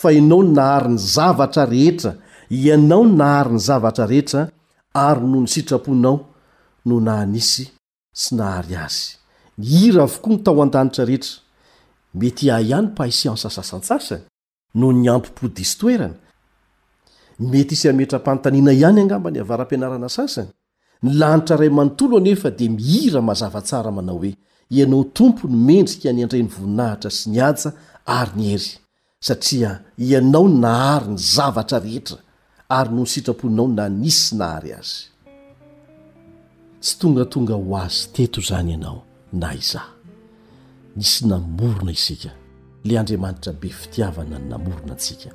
fa 0.00 0.12
inao 0.12 0.42
ny 0.42 0.50
nahary 0.58 0.88
ny 0.94 0.98
zavatra 0.98 1.64
rehetra 1.66 2.12
ianao 2.50 3.04
ny 3.04 3.12
nahary 3.18 3.52
ny 3.54 3.58
zavatra 3.66 4.06
rehetra 4.06 4.42
ary 4.94 5.26
noho 5.26 5.40
ny 5.42 5.48
sitraponao 5.54 6.16
no 6.88 6.96
nahanisy 7.06 7.64
sy 8.22 8.30
nahary 8.38 8.74
azy 8.84 9.18
mihira 9.58 10.02
avokoa 10.06 10.36
ny 10.36 10.40
tao 10.46 10.62
an-danitra 10.62 11.04
rehetra 11.10 11.34
mety 12.14 12.50
ah 12.56 12.60
ihany 12.68 12.88
paisiansa 12.98 13.50
sasantsasany 13.50 14.22
no 14.80 14.92
ny 14.92 15.06
ampy-podisy 15.14 15.74
toerana 15.80 16.16
mety 17.52 17.74
isy 17.74 17.88
ametram-panontaniana 17.92 18.72
ihany 18.78 19.00
angamba 19.04 19.30
ny 19.30 19.40
avaram-pianarana 19.44 20.08
sasany 20.18 20.50
ny 21.02 21.10
lanitra 21.20 21.56
ray 21.58 21.68
manontolo 21.70 22.16
anefa 22.18 22.50
dia 22.50 22.70
mihira 22.70 23.20
mazava 23.28 23.60
tsara 23.68 23.90
manao 23.96 24.18
hoe 24.22 24.32
ianao 24.70 25.04
tompo 25.04 25.42
ny 25.48 25.56
mendrika 25.68 26.12
ny 26.12 26.20
andray 26.24 26.42
'ny 26.42 26.50
voninahitra 26.56 27.10
sy 27.18 27.24
nyantsa 27.34 27.68
ary 28.18 28.32
ny 28.36 28.46
hery 28.52 28.70
satria 29.20 29.80
ianao 29.98 30.48
ny 30.48 30.60
nahary 30.60 31.06
ny 31.08 31.16
zavatra 31.18 31.78
rehetra 31.78 32.16
ary 32.68 32.90
noho 32.90 33.00
ny 33.02 33.06
sitraponinao 33.06 33.68
na 33.68 33.88
nisy 33.88 34.34
nahary 34.36 34.72
azy 34.72 35.04
tsy 36.80 36.98
tongatonga 36.98 37.54
ho 37.54 37.76
azy 37.76 38.08
teto 38.12 38.40
zany 38.40 38.70
ianao 38.70 39.02
na 39.32 39.54
iza 39.54 39.82
nisy 40.96 41.26
namorona 41.26 41.92
isika 41.92 42.30
la 42.84 43.00
andriamanitra 43.00 43.52
be 43.52 43.68
fitiavana 43.68 44.38
ny 44.38 44.48
namorona 44.48 44.92
antsika 44.92 45.30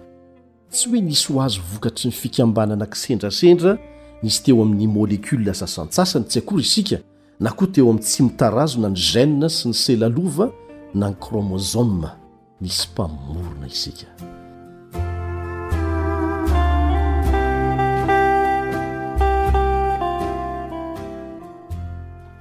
tsy 0.71 0.89
hoe 0.89 1.01
nisy 1.01 1.33
ho 1.33 1.41
azy 1.41 1.59
vokatry 1.73 2.05
ny 2.07 2.11
fikambanana 2.13 2.85
kisendrasendra 2.85 3.77
nisy 4.23 4.43
teo 4.43 4.61
amin'ny 4.63 4.87
môlekulia 4.87 5.53
sasantsasany 5.53 6.25
tsy 6.25 6.39
akory 6.39 6.63
isika 6.63 6.99
na 7.39 7.51
koa 7.51 7.67
teo 7.67 7.91
amin'y 7.91 8.03
tsy 8.07 8.23
mitarazona 8.23 8.89
ny 8.89 8.99
gena 9.11 9.49
sy 9.51 9.67
ny 9.67 9.73
selalova 9.75 10.49
na 10.95 11.09
ny 11.11 11.15
kromozoma 11.19 12.22
nysy 12.63 12.87
mpaomorona 12.93 13.67
isika 13.67 14.07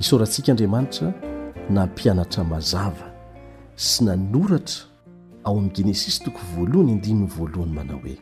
isaorantsika 0.01 0.53
andriamanitra 0.53 1.13
na 1.71 1.87
mpianatra 1.87 2.45
mazava 2.45 3.07
sy 3.77 4.05
nanoratra 4.05 4.83
ao 5.45 5.53
amin'ny 5.59 5.73
genesisy 5.77 6.25
toko 6.25 6.41
voalohany 6.57 6.95
ndininy 6.95 7.27
voalohany 7.37 7.73
manao 7.77 7.99
hoe 8.05 8.19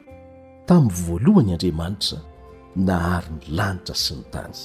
tamin'ny 0.67 0.93
voalohany 1.07 1.53
andriamanitra 1.53 2.19
na 2.77 2.99
hary 2.99 3.27
ny 3.41 3.57
lanitra 3.57 3.95
sy 3.95 4.15
ny 4.15 4.23
tany 4.31 4.57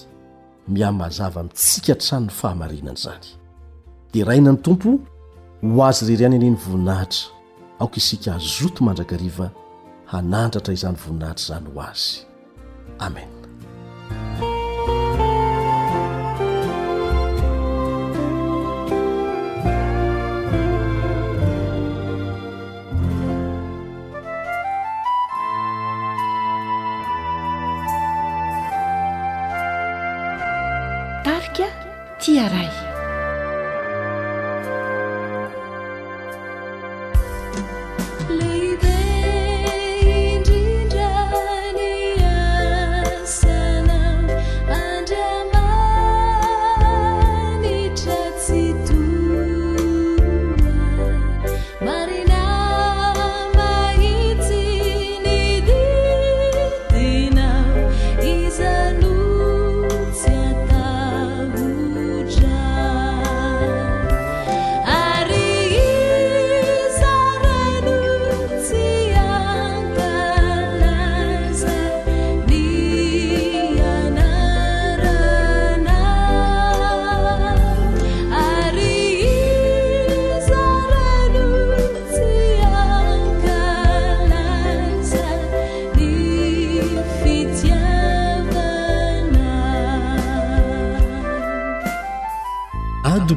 mihao 0.67 0.93
mazava 0.93 1.43
mitsika 1.43 1.93
htrano 1.93 2.25
ny 2.25 2.29
fahamarinana 2.31 2.93
izany 2.99 3.25
dia 4.13 4.25
raina 4.25 4.51
ny 4.51 4.57
tompo 4.57 4.99
ho 5.61 5.81
azy 5.87 6.01
reriany 6.07 6.35
aniny 6.37 6.55
voninahitra 6.63 7.23
aoka 7.79 7.95
isika 8.01 8.29
azoto 8.37 8.79
mandrakariva 8.87 9.45
hanantratra 10.11 10.73
izany 10.77 10.95
voninahitra 11.03 11.45
zany 11.49 11.65
ho 11.69 11.77
azy 11.89 12.09
amen 13.07 13.31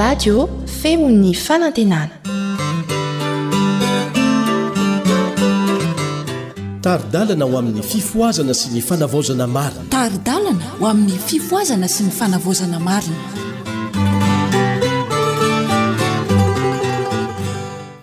radio 0.00 0.48
feo'ny 0.82 1.32
fanantenana 1.46 2.10
tadalna 6.84 7.44
ho 7.50 7.54
amin'ny 7.62 7.80
fifoazana 7.92 8.52
sy 8.60 8.68
ny 8.76 8.80
fanavozana 8.88 9.46
mari'sz 12.78 13.16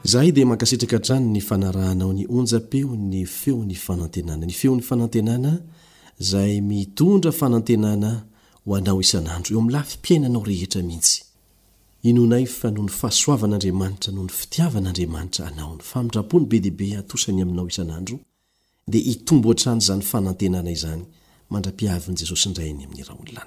izahay 0.06 0.29
dia 0.36 0.45
mankasitraka 0.49 0.97
hntrano 0.97 1.27
ny 1.36 1.41
fanarahanao 1.49 2.12
ny 2.17 2.23
onja-peo 2.38 2.91
ny 3.12 3.19
feon'ny 3.39 3.75
fanantenana 3.86 4.43
ny 4.49 4.53
feon'ny 4.60 4.82
fanantenana 4.89 5.51
izay 6.23 6.53
mitondra 6.71 7.29
fanantenana 7.41 8.10
ho 8.65 8.69
anao 8.75 8.97
isan'andro 9.06 9.51
eo 9.53 9.60
ami'n'lafipiainanao 9.62 10.41
rehetra 10.51 10.82
mihitsy 10.89 11.32
inonay 12.03 12.45
fa 12.45 12.71
nony 12.71 12.89
fahasoavan'andriamanitra 12.99 14.11
no 14.13 14.23
ny 14.23 14.29
fitiavan'andriamanitra 14.39 15.43
anao 15.47 15.75
ny 15.77 15.81
famindrapony 15.91 16.45
bediibe 16.51 16.87
atosany 16.99 17.41
aminao 17.41 17.67
izanandro 17.67 18.19
dia 18.87 19.01
hitombo 19.01 19.51
atrany 19.51 19.81
zany 19.87 20.01
fanantenana 20.11 20.71
izany 20.77 21.03
mandrapiavin'i 21.53 22.17
jesosy 22.19 22.49
nrayny 22.51 22.81
amin'nyrah 22.85 23.15
onlanira 23.19 23.45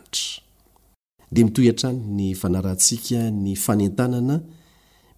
da 1.32 1.40
mitoyatrany 1.48 1.98
ny 2.16 2.34
fanarantsika 2.40 3.20
ny 3.44 3.54
fanentanana 3.64 4.36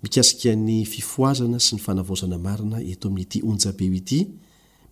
mikasika 0.02 0.50
ny 0.66 0.84
fifoazana 0.92 1.58
sy 1.66 1.72
ny 1.76 1.80
fanavaosana 1.86 2.36
marina 2.46 2.76
eto 2.92 3.04
amin'ny 3.08 3.22
ity 3.26 3.38
onjabeo 3.50 3.94
ity 4.00 4.20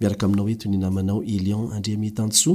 miaraka 0.01 0.23
aminao 0.27 0.47
eto 0.55 0.67
ny 0.71 0.77
namanao 0.85 1.21
elion 1.35 1.65
andramitanso 1.77 2.51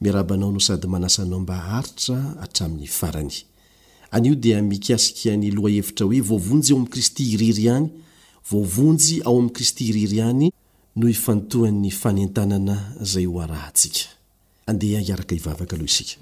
miarabanao 0.00 0.50
no 0.52 0.58
sady 0.66 0.86
manasanao 0.94 1.40
mba 1.44 1.54
haritra 1.68 2.18
atramin'ny 2.44 2.90
arany 3.08 3.36
anio 4.12 4.34
dia 4.36 4.62
mikasikaa 4.62 5.36
ny 5.36 5.50
loha 5.50 5.72
hevitra 5.74 6.06
hoe 6.06 6.20
voavonjy 6.20 6.72
ao 6.72 6.76
amin'ni 6.76 6.90
kristy 6.90 7.24
iriry 7.32 7.68
any 7.70 7.88
voavonjy 8.50 9.22
ao 9.24 9.32
amin'ni 9.34 9.52
kristy 9.52 9.84
iriry 9.88 10.20
any 10.20 10.50
no 10.96 11.08
ifanotohan'ny 11.08 11.90
fanentanana 11.90 12.76
izay 13.02 13.24
ho 13.26 13.40
arahantsika 13.40 14.04
andeha 14.66 15.00
hiaraka 15.00 15.34
hivavaka 15.34 15.76
aloha 15.76 15.84
isika 15.84 16.20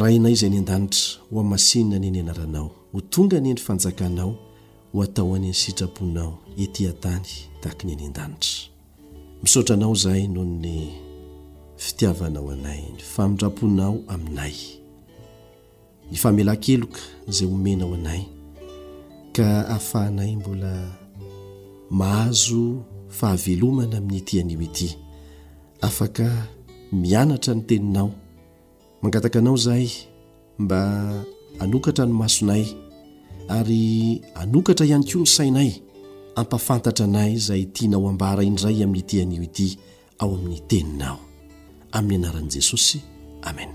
rainay 0.00 0.32
izay 0.32 0.50
ny 0.50 0.58
an-danitra 0.58 1.20
ho 1.30 1.40
an 1.40 1.46
masinona 1.52 1.96
any 1.96 2.10
ny 2.10 2.20
anaranao 2.20 2.68
ho 2.92 3.00
tonga 3.00 3.36
any 3.36 3.48
eany 3.48 3.60
fanjakanao 3.60 4.32
ho 4.92 5.02
atao 5.02 5.34
any 5.36 5.44
any 5.46 5.54
sitraponao 5.54 6.38
etỳan-tany 6.64 7.52
akany 7.68 7.92
any 7.92 8.06
an-danitra 8.08 8.70
misaotra 9.42 9.74
anao 9.74 9.94
zahay 10.02 10.24
nohony 10.28 10.78
fitiavanao 11.84 12.50
anay 12.54 12.80
ny 12.94 13.00
famindraponao 13.08 13.94
aminay 14.12 14.54
ny 16.10 16.16
famela 16.22 16.54
keloka 16.64 17.00
zay 17.34 17.46
omenao 17.54 17.94
anay 17.98 18.22
ka 19.36 19.44
hahafahanay 19.44 20.36
mbola 20.36 20.72
mahazo 21.98 22.62
fahavelomana 23.18 23.96
amin'nyityaniity 23.98 24.88
afaka 25.88 26.26
mianatra 27.00 27.52
ny 27.54 27.62
teninao 27.68 28.08
mangataka 29.02 29.38
anao 29.38 29.56
zaay 29.66 29.88
mba 30.62 30.80
anokatra 31.62 32.06
ny 32.06 32.12
masonay 32.14 32.64
ary 33.56 33.84
anokatra 34.42 34.86
ihany 34.86 35.04
koa 35.10 35.20
ny 35.22 35.26
sainay 35.26 35.70
ampafantatra 36.36 37.04
anay 37.04 37.36
zay 37.36 37.64
tianao 37.72 38.08
ambara 38.08 38.42
indray 38.44 38.76
amin'ny 38.84 39.02
tian'io 39.10 39.42
ity 39.42 39.78
ao 40.22 40.30
amin'ny 40.34 40.60
teninao 40.70 41.18
amin'ny 41.96 42.22
anaran'i 42.26 42.50
jesosy 42.54 42.98
amena 43.42 43.74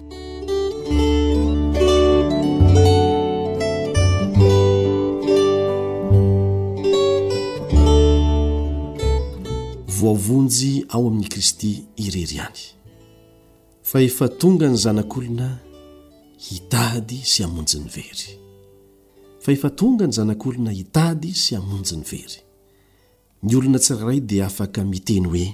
voavonjy 9.99 10.85
ao 10.93 11.03
amin'ny 11.07 11.27
kristy 11.33 11.71
irery 12.03 12.39
any 12.47 12.61
fa 13.89 13.97
efa 14.07 14.27
tonga 14.41 14.67
ny 14.71 14.77
zanak'olona 14.85 15.49
hitady 16.49 17.17
sy 17.31 17.39
amonjiny 17.43 17.89
very 17.89 18.37
fa 19.41 19.49
efa 19.51 19.69
tonga 19.79 20.05
ny 20.07 20.13
zanak'olona 20.17 20.71
hitady 20.79 21.33
sy 21.43 21.55
amonjy 21.59 21.95
ny 21.97 22.05
very 22.11 22.50
ny 23.43 23.55
olona 23.57 23.79
tsiraray 23.81 24.21
dia 24.29 24.45
afaka 24.47 24.81
miteny 24.91 25.25
hoe 25.33 25.47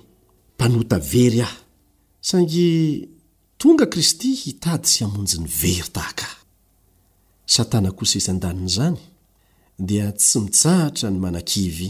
mpanota 0.55 0.97
very 0.99 1.39
ahy 1.47 1.57
saingy 2.27 2.69
tonga 3.59 3.85
kristy 3.93 4.29
hitady 4.41 4.87
sy 4.93 4.99
hamonjy 5.03 5.37
ny 5.39 5.49
very 5.61 5.85
tahakahy 5.95 6.35
satana 7.55 7.89
kosa 7.97 8.15
isy 8.19 8.31
an-daniny 8.31 8.71
zany 8.77 8.97
dia 9.89 10.05
tsy 10.19 10.39
mitsahtra 10.45 11.07
ny 11.11 11.19
manakivy 11.25 11.89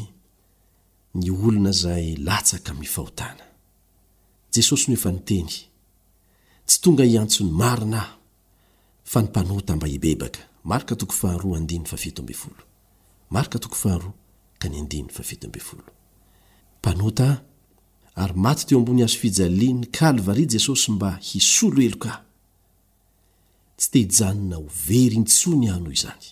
ny 1.19 1.27
olona 1.45 1.71
zay 1.81 2.05
latsaka 2.27 2.71
mifahotana 2.81 3.45
jesosy 4.53 4.85
no 4.91 4.97
efa 4.97 5.11
niteny 5.11 5.49
tsy 6.67 6.77
tonga 6.83 7.03
hiantsony 7.11 7.51
marinaah 7.61 8.09
fa 9.11 9.17
ny 9.21 9.27
mpanota 9.31 9.73
mba 9.75 9.87
hibebaka 9.87 10.41
yteo 18.55 18.79
bony 18.85 19.03
azofijaiany 19.03 19.85
kalar 19.91 20.37
jesosy 20.49 20.91
mba 20.91 21.11
hisolo 21.21 21.81
elo 21.81 21.97
ka 21.97 22.13
tsy 23.77 23.87
tehijanona 23.91 24.57
o 24.57 24.65
very 24.87 25.17
ntsony 25.19 25.67
anoh 25.75 25.93
izany 25.93 26.25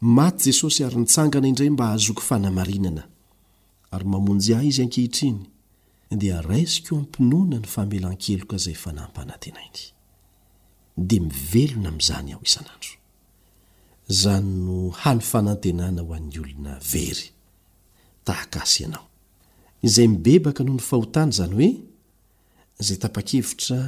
maty 0.00 0.44
jesosy 0.50 0.84
ary 0.84 0.96
nitsangana 0.96 1.46
indray 1.48 1.70
mba 1.70 1.84
hahazoky 1.86 2.20
fanamarinana 2.22 3.02
ary 3.90 4.04
mamonjyah 4.04 4.66
izy 4.66 4.82
ankehitriny 4.82 5.38
dia 6.10 6.42
raisika 6.42 6.88
eo 6.94 6.98
ampinoana 7.00 7.56
ny 7.58 7.66
famelan-keloka 7.74 8.56
zay 8.58 8.74
fanampanantenainy 8.74 9.78
d 10.96 11.10
ivelona 11.16 11.90
mzny 11.90 12.36
izay 19.82 20.08
mibebaka 20.08 20.64
noho 20.64 20.76
ny 20.78 20.82
fahotany 20.82 21.32
zany 21.32 21.54
hoe 21.54 21.70
zay 22.86 22.96
tapa-kevitra 22.96 23.78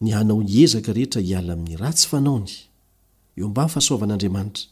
ny 0.00 0.10
hanao 0.12 0.42
iezaka 0.44 0.92
rehetra 0.92 1.20
hiala 1.24 1.52
amin'ny 1.56 1.76
ratsy 1.80 2.06
fanaony 2.10 2.52
eo 3.38 3.48
mbafahasoavan'andriamanitra 3.48 4.66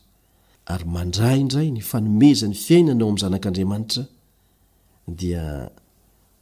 ary 0.67 0.85
mandray 0.97 1.39
indray 1.43 1.69
ny 1.71 1.81
fanomezany 1.91 2.55
fiainanao 2.65 3.09
ami'n 3.09 3.21
zanak'andriamanitra 3.25 4.03
dia 5.21 5.45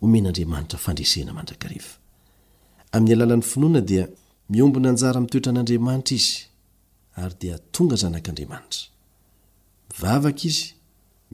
omen'andriamanitra 0.04 0.78
fandresena 0.86 1.32
mandraka 1.38 1.66
rehefa 1.72 1.94
amin'ny 2.94 3.14
alalan'ny 3.16 3.46
finoana 3.52 3.80
dia 3.90 4.04
miombona 4.52 4.88
anjara 4.92 5.18
mitoetra 5.24 5.50
an'andriamanitra 5.54 6.14
izy 6.20 6.34
ary 7.22 7.34
dia 7.42 7.56
tonga 7.74 7.96
zanak'andriamanitra 8.02 8.82
mivavaka 9.94 10.42
izy 10.50 10.64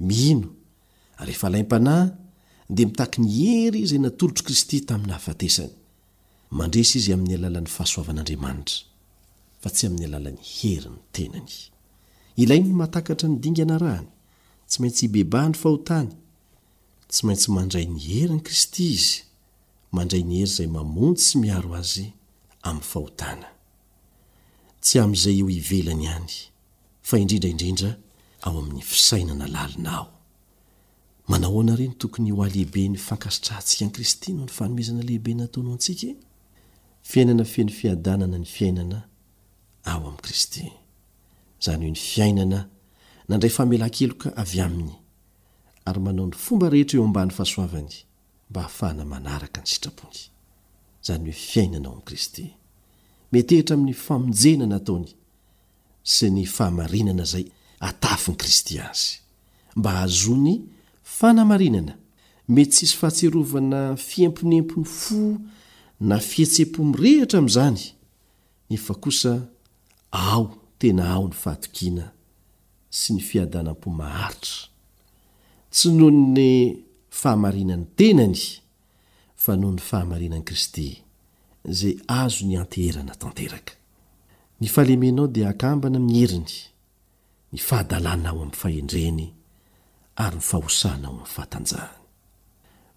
mihino 0.09 0.49
rehefa 1.27 1.49
laim-panahy 1.51 2.11
dia 2.71 2.87
mitaky 2.87 3.19
ny 3.21 3.29
hery 3.37 3.79
izay 3.85 4.01
natolotr' 4.03 4.45
kristy 4.47 4.79
tamin'ny 4.89 5.13
hafatesany 5.17 5.73
mandresy 6.57 6.99
izy 7.01 7.13
amin'ny 7.17 7.35
alalan'ny 7.39 7.71
fahasoavan'andriamanitra 7.77 8.85
fa 9.63 9.69
tsy 9.75 9.85
amin'ny 9.89 10.07
alalan'ny 10.09 10.41
heriny 10.57 11.01
tenany 11.15 11.55
ilay 12.43 12.61
ny 12.65 12.71
matakatra 12.81 13.27
ny 13.31 13.37
dingana 13.45 13.77
raany 13.85 14.09
tsy 14.71 14.79
maintsy 14.83 15.05
ibebahany 15.09 15.57
fahotany 15.63 16.13
tsy 17.13 17.21
maintsy 17.27 17.49
mandray 17.57 17.87
ny 17.93 17.99
heriny 18.09 18.41
kristy 18.47 18.83
izy 18.99 19.17
mandray 19.97 20.23
ny 20.29 20.35
hery 20.43 20.47
izay 20.51 20.69
mamonysy 20.77 21.35
miaro 21.45 21.71
azy 21.81 22.07
ami'nyfahotana 22.69 23.49
tsy 24.85 24.95
am'izay 25.05 25.37
eo 25.41 25.47
ivelany 25.61 26.07
any 26.17 26.33
fa 27.09 27.15
indrindraindrindra 27.23 27.91
ao 28.47 28.55
amin'ny 28.61 28.83
fisainana 28.93 29.47
lalinao 29.57 30.07
manao 31.29 31.61
ana 31.61 31.77
reny 31.77 31.95
tokony 31.97 32.31
ho 32.33 32.43
alehibe 32.43 32.87
ny 32.89 32.97
fankasitrahntsika 32.99 33.85
n'y 33.85 33.93
kristy 33.95 34.31
no 34.33 34.45
ny 34.47 34.53
fanomezana 34.57 35.03
lehibe 35.09 35.33
nataonyo 35.37 35.73
antsika 35.77 36.07
e? 36.11 36.15
fiainana 37.11 37.45
feny 37.55 37.69
fiadanana 37.79 38.39
ny 38.43 38.47
fiainana 38.57 38.99
ao 39.93 40.03
amin'i 40.09 40.23
kristy 40.25 40.65
zany 41.65 41.85
hoe 41.87 41.91
ny 41.93 41.97
fiainana 42.13 42.61
nandray 43.29 43.51
famelankeloka 43.57 44.29
avy 44.43 44.59
aminy 44.67 44.93
ary 45.85 46.01
manao 46.01 46.27
ny 46.31 46.37
fomba 46.45 46.67
rehetra 46.73 46.97
eo 46.99 47.05
ambany 47.05 47.31
fahasoavany 47.31 47.93
mba 48.51 48.61
hahafahana 48.63 49.05
manaraka 49.13 49.61
ny 49.63 49.67
sitrapony 49.73 50.19
zany 51.07 51.31
hoe 51.31 51.33
fiainana 51.51 51.89
ao 51.89 51.93
ami'i 51.95 52.05
kristy 52.09 52.45
metehitra 53.33 53.75
amin'ny 53.75 53.95
famonjena 54.07 54.67
na 54.67 54.77
ataony 54.77 55.13
sy 56.03 56.31
ny 56.31 56.47
fahamarinana 56.47 57.23
izay 57.23 57.45
atafiny 57.81 58.37
kristy 58.37 58.81
azy 58.81 59.21
mba 59.77 59.91
hahazony 59.93 60.57
fanamarinana 61.17 61.95
mety 62.49 62.71
tsisy 62.73 62.97
fahatserovana 62.99 63.81
fiemponempony 63.97 64.85
fo 65.05 65.21
na 66.09 66.17
fihetsem-po 66.29 66.81
myrehitra 66.91 67.39
amin'izany 67.41 67.81
efa 68.77 68.95
kosa 69.03 69.33
ao 70.11 70.45
tena 70.81 71.03
ao 71.15 71.25
ny 71.29 71.37
fahatokiana 71.43 72.05
sy 72.99 73.17
ny 73.17 73.21
fiadanam-pomaharitra 73.29 74.69
tsy 75.75 75.89
noho 75.97 76.11
ny 76.37 76.49
fahamarinan'ny 77.21 77.87
tenany 77.99 78.39
fa 79.43 79.53
noho 79.61 79.73
ny 79.77 79.83
fahamarinan'i 79.91 80.47
kristy 80.49 80.87
zay 81.79 81.95
azo 82.21 82.43
ny 82.49 82.55
anteherana 82.63 83.15
tanteraka 83.23 83.73
ny 84.61 84.67
fahalemenao 84.75 85.27
dia 85.35 85.49
akambana 85.55 85.99
miheriny 86.09 86.57
ny 87.53 87.59
fahadalànao 87.69 88.37
amin'ny 88.43 88.57
fahendreny 88.63 89.29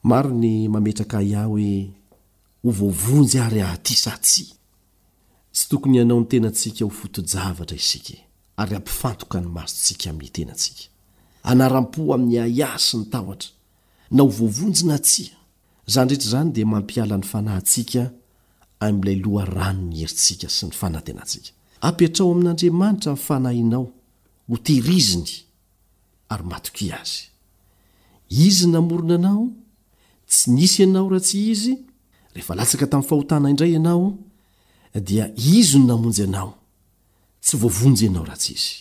hmaro 0.03 0.29
ny 0.29 0.69
mametraka 0.69 1.17
ayah 1.17 1.45
hoe 1.45 1.93
ho 2.63 2.71
voavonjy 2.71 3.39
ary 3.39 3.62
ahty 3.62 3.95
sa 3.95 4.13
atsia 4.13 4.55
tsy 5.53 5.65
tokony 5.69 5.95
ianao 5.97 6.19
ny 6.19 6.27
tenantsika 6.27 6.86
ho 6.86 6.89
foto-javatra 6.89 7.77
isike 7.77 8.17
ary 8.57 8.75
ampifantoka 8.75 9.41
ny 9.41 9.47
masotsika 9.47 10.13
mitenantsika 10.13 10.89
anaram-po 11.43 12.13
amin'ny 12.13 12.39
aiah 12.39 12.73
sy 12.79 12.97
ny 12.97 13.05
tahotra 13.13 13.49
na 14.12 14.23
ho 14.23 14.29
voavonjy 14.38 14.84
na 14.89 14.97
tsi 14.97 15.29
izany 15.88 16.07
drehetra 16.07 16.27
izany 16.27 16.51
dia 16.53 16.65
mampialan'ny 16.65 17.27
fanahyntsika 17.31 18.03
am'lay 18.79 19.15
loha 19.21 19.45
rano 19.45 19.81
ny 19.91 19.95
heritsika 20.01 20.49
sy 20.49 20.65
ny 20.65 20.73
fanantenantsika 20.73 21.51
ampitrao 21.86 22.31
amin'andriamanitra 22.34 23.13
nyfanahinao 23.13 23.86
ho 24.49 24.57
tiriziny 24.65 25.50
arymatoki 26.31 26.91
azy 26.91 27.29
izy 28.29 28.67
ny 28.67 28.71
namorona 28.73 29.15
anao 29.15 29.45
tsy 30.29 30.47
nisy 30.55 30.81
ianao 30.83 31.07
ra 31.11 31.19
tsy 31.25 31.37
izy 31.53 31.73
rehefa 32.35 32.53
latsaka 32.59 32.85
tamin'nyfahotana 32.91 33.47
indray 33.51 33.71
ianao 33.75 34.07
dia 35.09 35.25
izo 35.57 35.77
ny 35.79 35.87
namonjy 35.91 36.23
anao 36.27 36.51
tsy 37.45 37.55
voavonjy 37.61 38.03
ianao 38.07 38.25
ra 38.29 38.35
tsy 38.41 38.51
izy 38.57 38.75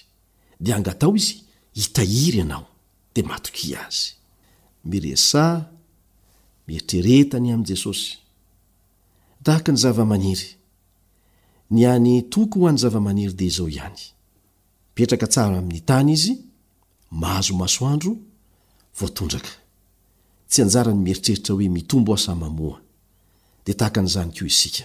di 0.63 0.71
angatao 0.77 1.13
izy 1.21 1.35
hitahiry 1.79 2.39
ianao 2.43 2.65
de 3.15 3.21
matoki 3.29 3.69
azy 3.87 4.07
miresa 4.91 5.45
mieritreretany 6.67 7.49
amn' 7.55 7.67
jesosy 7.71 8.11
tahaka 9.45 9.71
ny 9.73 9.79
zava-maniry 9.83 10.49
ny 11.75 11.81
any 11.95 12.23
toko 12.33 12.57
hoan'ny 12.61 12.81
zava-maniry 12.83 13.35
de 13.39 13.45
izao 13.51 13.69
ihanypetraktsaraa'nytany 13.75 16.13
iz 16.19 16.25
mahazo 17.11 17.55
masoandro 17.55 18.17
voatondaka 19.01 19.49
tsy 20.51 20.61
ajany 20.63 20.95
mieritreritra 21.05 21.53
oe 21.55 21.69
mitombo 21.69 22.11
osamamoa 22.13 22.79
da 23.67 23.89
n'zany 24.05 24.31
ko 24.39 24.45
ists 24.47 24.83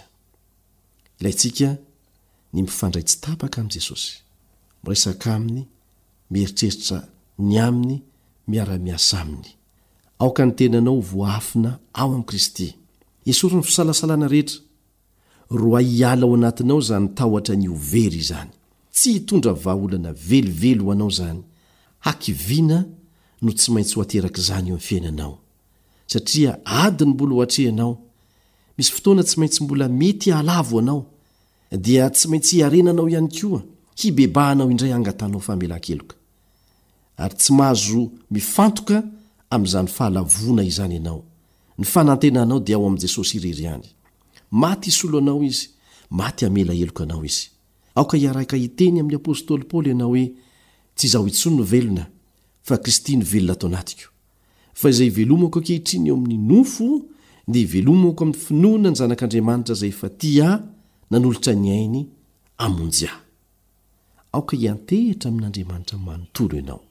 ny 2.54 2.62
mifandraytsy 2.62 3.18
tapaka 3.24 3.58
ami' 3.62 3.72
jesosy 3.76 4.10
miraisaka 4.84 5.28
aminy 5.36 5.62
mieritreritra 6.32 6.98
ny 7.48 7.56
aminy 7.68 7.96
miara-miasa 8.50 9.16
aminy 9.24 9.46
aoka 10.24 10.42
ny 10.46 10.52
tenanao 10.58 11.00
voaafina 11.12 11.72
ao 11.94 12.10
am'kristy 12.18 12.68
esoron'ny 13.32 13.64
fisalasalana 13.70 14.28
rehetra 14.28 14.60
raiala 15.52 16.22
ao 16.26 16.34
anatinao 16.36 16.82
zany 16.88 17.08
tahotra 17.18 17.56
ny 17.56 17.68
overy 17.70 18.22
zany 18.30 18.50
tsy 18.96 19.10
hitondra 19.14 19.54
vaolana 19.54 20.12
velively 20.14 20.84
hanao 20.90 21.10
zany 21.20 21.42
hakiviana 22.06 22.86
no 23.42 23.52
tsy 23.54 23.70
maintsy 23.74 23.96
ho 23.96 24.02
ateraka 24.06 24.40
izany 24.42 24.68
eo 24.68 24.68
ami'ny 24.76 24.82
fiainanao 24.88 25.34
satria 26.08 26.52
adiny 26.66 27.12
mbola 27.14 27.34
ho 27.36 27.42
atre 27.46 27.64
anao 27.70 27.94
misy 28.78 28.92
fotoana 28.94 29.24
tsy 29.28 29.36
maintsy 29.40 29.60
mbola 29.64 29.86
mety 29.90 30.30
hahalavo 30.32 30.80
anao 30.80 31.02
dia 31.86 32.10
tsy 32.10 32.26
maintsy 32.30 32.54
hiarena 32.58 32.92
anao 32.92 33.10
ihany 33.10 33.30
koa 33.42 33.62
hibebaanao 34.00 34.72
indray 34.72 34.94
angatanao 34.94 35.40
fa 35.42 35.54
amela 35.54 35.76
n-keloka 35.78 36.16
ary 37.18 37.36
tsy 37.36 37.54
mahazo 37.58 38.02
mifantoka 38.32 38.98
amin'izany 39.50 39.88
fahalavona 39.88 40.64
izany 40.72 40.94
ianao 40.96 41.24
ny 41.78 41.86
fanantena 41.94 42.40
anao 42.46 42.60
dia 42.60 42.76
ao 42.76 42.86
amin'i 42.88 43.02
jesosy 43.02 43.38
irery 43.38 43.68
any 43.68 43.88
maty 44.52 44.90
isolo 44.90 45.18
anao 45.18 45.44
izy 45.44 45.70
maty 46.12 46.46
hamela 46.46 46.74
heloka 46.74 47.04
anao 47.04 47.26
izy 47.26 47.50
aoka 47.96 48.18
hiaraka 48.18 48.58
hiteny 48.58 49.00
amin'ny 49.00 49.18
apôstôly 49.18 49.64
paoly 49.66 49.90
ianao 49.90 50.08
hoe 50.10 50.26
tsy 50.96 51.06
izao 51.08 51.28
itsony 51.28 51.56
novelona 51.58 52.06
fa 52.64 52.78
kristy 52.78 53.16
nyvelona 53.18 53.56
toanakoy 53.56 55.22
elomako 55.24 55.60
kehitriny 55.62 56.08
eoami'ny 56.08 56.38
noo 56.38 56.66
d 57.48 57.56
eoako 57.58 58.26
mi'ny 58.26 58.38
finoana 58.46 58.90
ny 58.92 58.96
zanakriamanitra 59.00 59.76
ay 59.82 59.88
ihai'aairaahh 59.92 61.64
ay 61.70 61.88
nankininao 65.42 66.82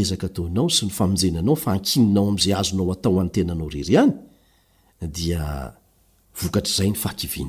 ezk 0.01 0.23
onao 0.45 0.69
sy 0.69 0.85
nyfajenanao 0.85 1.57
a 1.65 1.71
akinnaoazay 1.71 2.53
azonao 2.53 2.91
ataoatenanao 2.91 3.69
rery 3.69 3.97
anyay 3.97 4.13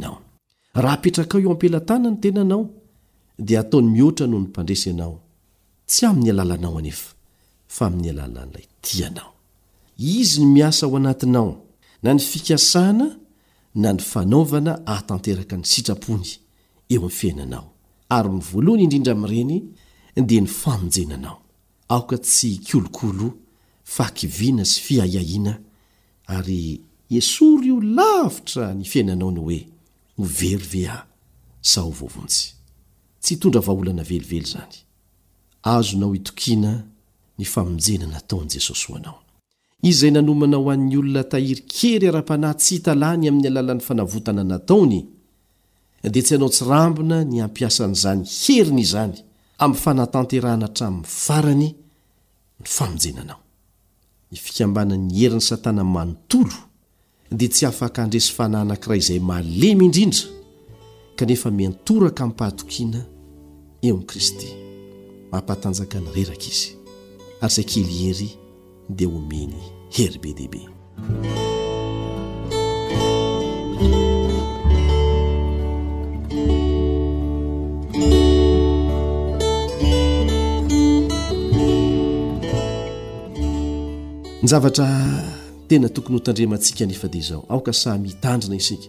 naia 0.01 0.19
raha 0.75 0.97
petraka 0.97 1.39
ao 1.39 1.43
io 1.43 1.51
ampelatana 1.53 2.11
ny 2.11 2.17
tenanao 2.17 2.71
dia 3.39 3.61
ataony 3.61 3.89
mihoatra 3.91 4.27
noho 4.27 4.41
ny 4.41 4.45
mpandresy 4.49 4.91
anao 4.91 5.21
tsy 5.87 6.07
amin'ny 6.07 6.31
alala 6.31 6.55
anao 6.55 6.79
anefa 6.79 7.15
fa 7.69 7.87
amin'ny 7.87 8.11
alala 8.11 8.45
n'ilay 8.47 8.67
tianao 8.83 9.33
izy 9.99 10.41
ny 10.41 10.47
miasa 10.53 10.87
ao 10.87 10.97
anatinao 10.97 11.63
na 12.03 12.15
ny 12.15 12.21
fikasana 12.21 13.17
na 13.75 13.93
ny 13.93 13.99
fanaovana 14.03 14.87
ahatanteraka 14.87 15.57
ny 15.57 15.65
sitrapony 15.65 16.29
eo 16.91 16.99
am'ny 16.99 17.11
fiainanao 17.11 17.67
ary 18.09 18.29
mivoalohany 18.31 18.83
indrindra 18.83 19.13
amireny 19.13 19.63
dia 20.27 20.41
ny 20.41 20.47
famonjenanao 20.47 21.39
aoka 21.89 22.19
tsy 22.19 22.59
kolokolo 22.71 23.33
fakiviana 23.85 24.65
sy 24.65 24.81
fiaiahiana 24.81 25.61
ary 26.27 26.81
esory 27.19 27.67
io 27.67 27.81
lavitra 27.81 28.75
ny 28.75 28.85
fiainanao 28.85 29.31
n 29.31 29.39
e 29.55 29.74
ho 30.17 30.23
veryvea 30.25 30.97
saovovonjy 31.63 32.45
tsy 33.21 33.35
itondra 33.35 33.61
vaholana 33.61 34.03
velively 34.11 34.41
zany 34.51 34.75
azonao 35.75 36.15
itokiana 36.19 36.73
ny 37.39 37.45
famonjena 37.53 38.07
nataony 38.15 38.49
jesosy 38.55 38.87
ho 38.93 38.97
anao 38.99 39.19
izzay 39.91 40.11
nanomana 40.15 40.57
ho 40.61 40.67
an'ny 40.75 40.97
olona 41.01 41.23
tahirikery 41.33 42.05
ara-panahy 42.09 42.57
tsy 42.61 42.75
hitalàny 42.79 43.25
amin'ny 43.29 43.49
alalan'ny 43.51 43.83
fanavotana 43.89 44.43
nataony 44.53 44.99
dia 46.13 46.23
tsy 46.27 46.35
anao 46.37 46.49
tsy 46.55 46.65
rambina 46.71 47.17
ny 47.31 47.37
ampiasan'izany 47.47 48.21
heriny 48.43 48.83
izany 48.87 49.17
ami'ny 49.63 49.81
fanatanterahna 49.85 50.67
atramin'ny 50.71 51.07
farany 51.25 51.69
ny 52.61 52.67
famonjenanao 52.77 53.41
fikambana'ny 54.47 55.07
herin'ny 55.19 55.43
satanao 55.43 55.87
dia 57.35 57.49
tsy 57.49 57.67
afaka 57.67 58.01
andresy 58.03 58.31
fanay 58.37 58.61
anankiray 58.63 58.99
izay 59.01 59.21
malemy 59.21 59.85
indrindra 59.85 60.23
kanefa 61.19 61.49
miantoraka 61.59 62.23
minpahatokiana 62.27 63.01
eo 63.87 63.97
n'ny 63.97 64.07
kristy 64.09 64.49
mampahatanjaka 65.33 65.97
ny 66.01 66.11
reraka 66.15 66.47
izy 66.53 66.71
ary 67.43 67.55
zay 67.55 67.67
kely 67.71 67.91
hery 68.03 68.31
dia 68.97 69.09
omeny 69.09 69.59
heribe 69.97 70.31
dehibe 70.37 70.61
nyzavatra 84.43 84.89
natokony 85.79 86.15
hotandrimantsika 86.19 86.87
nefa 86.87 87.09
dia 87.09 87.21
izao 87.21 87.45
aoka 87.49 87.73
samyhitandrina 87.73 88.57
isika 88.57 88.87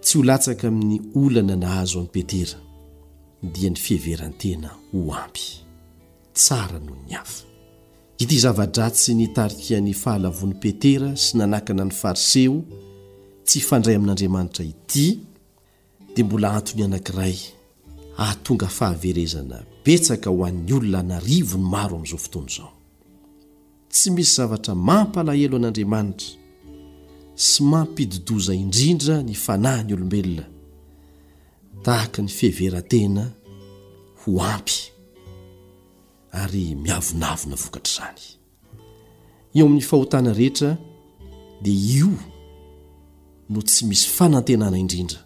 tsy 0.00 0.18
ho 0.18 0.24
latsaka 0.24 0.68
amin'ny 0.68 1.00
olana 1.14 1.56
nahazo 1.56 1.98
amin'ny 1.98 2.12
petera 2.12 2.58
dia 3.42 3.70
ny 3.70 3.76
fiheverantena 3.76 4.70
hoampy 4.92 5.62
tsara 6.34 6.78
noho 6.78 6.96
ny 7.08 7.14
afa 7.16 7.44
ity 8.18 8.38
zava-dratsy 8.38 9.14
ny 9.14 9.26
tarika 9.34 9.80
ny 9.80 9.94
fahalavoan'ny 9.94 10.54
petera 10.60 11.16
sy 11.16 11.36
nanakana 11.38 11.84
ny 11.84 11.92
fariseo 12.00 12.62
tsy 13.46 13.60
fandray 13.60 13.96
amin'andriamanitra 13.96 14.64
ity 14.64 15.18
dia 16.14 16.24
mbola 16.24 16.52
antony 16.52 16.82
anankiray 16.84 17.36
ahatonga 18.16 18.66
fahaverezana 18.68 19.64
betsaka 19.84 20.30
ho 20.30 20.44
an'ny 20.44 20.72
olona 20.72 21.02
narivo 21.02 21.58
ny 21.58 21.64
maro 21.68 21.96
amin'izao 21.96 22.18
fotoany 22.18 22.50
izao 22.50 22.73
tsy 23.94 24.10
misy 24.10 24.34
zavatra 24.36 24.74
mampalahelo 24.88 25.56
an'andriamanitra 25.56 26.30
sy 27.48 27.60
mampididoza 27.72 28.52
indrindra 28.62 29.16
ny 29.22 29.34
fanahy 29.44 29.82
ny 29.86 29.94
olombelona 29.96 30.44
tahaka 31.84 32.22
ny 32.22 32.28
feheverantena 32.38 33.24
ho 34.20 34.30
ampy 34.54 34.78
ary 36.42 36.64
miavonavona 36.84 37.56
vokatra 37.64 38.04
izany 38.04 38.24
eo 39.54 39.66
amin'ny 39.66 39.86
fahotana 39.90 40.32
rehetra 40.32 40.76
dia 41.62 41.96
io 41.96 42.12
no 43.48 43.62
tsy 43.62 43.84
misy 43.86 44.06
fanantenana 44.18 44.78
indrindra 44.78 45.20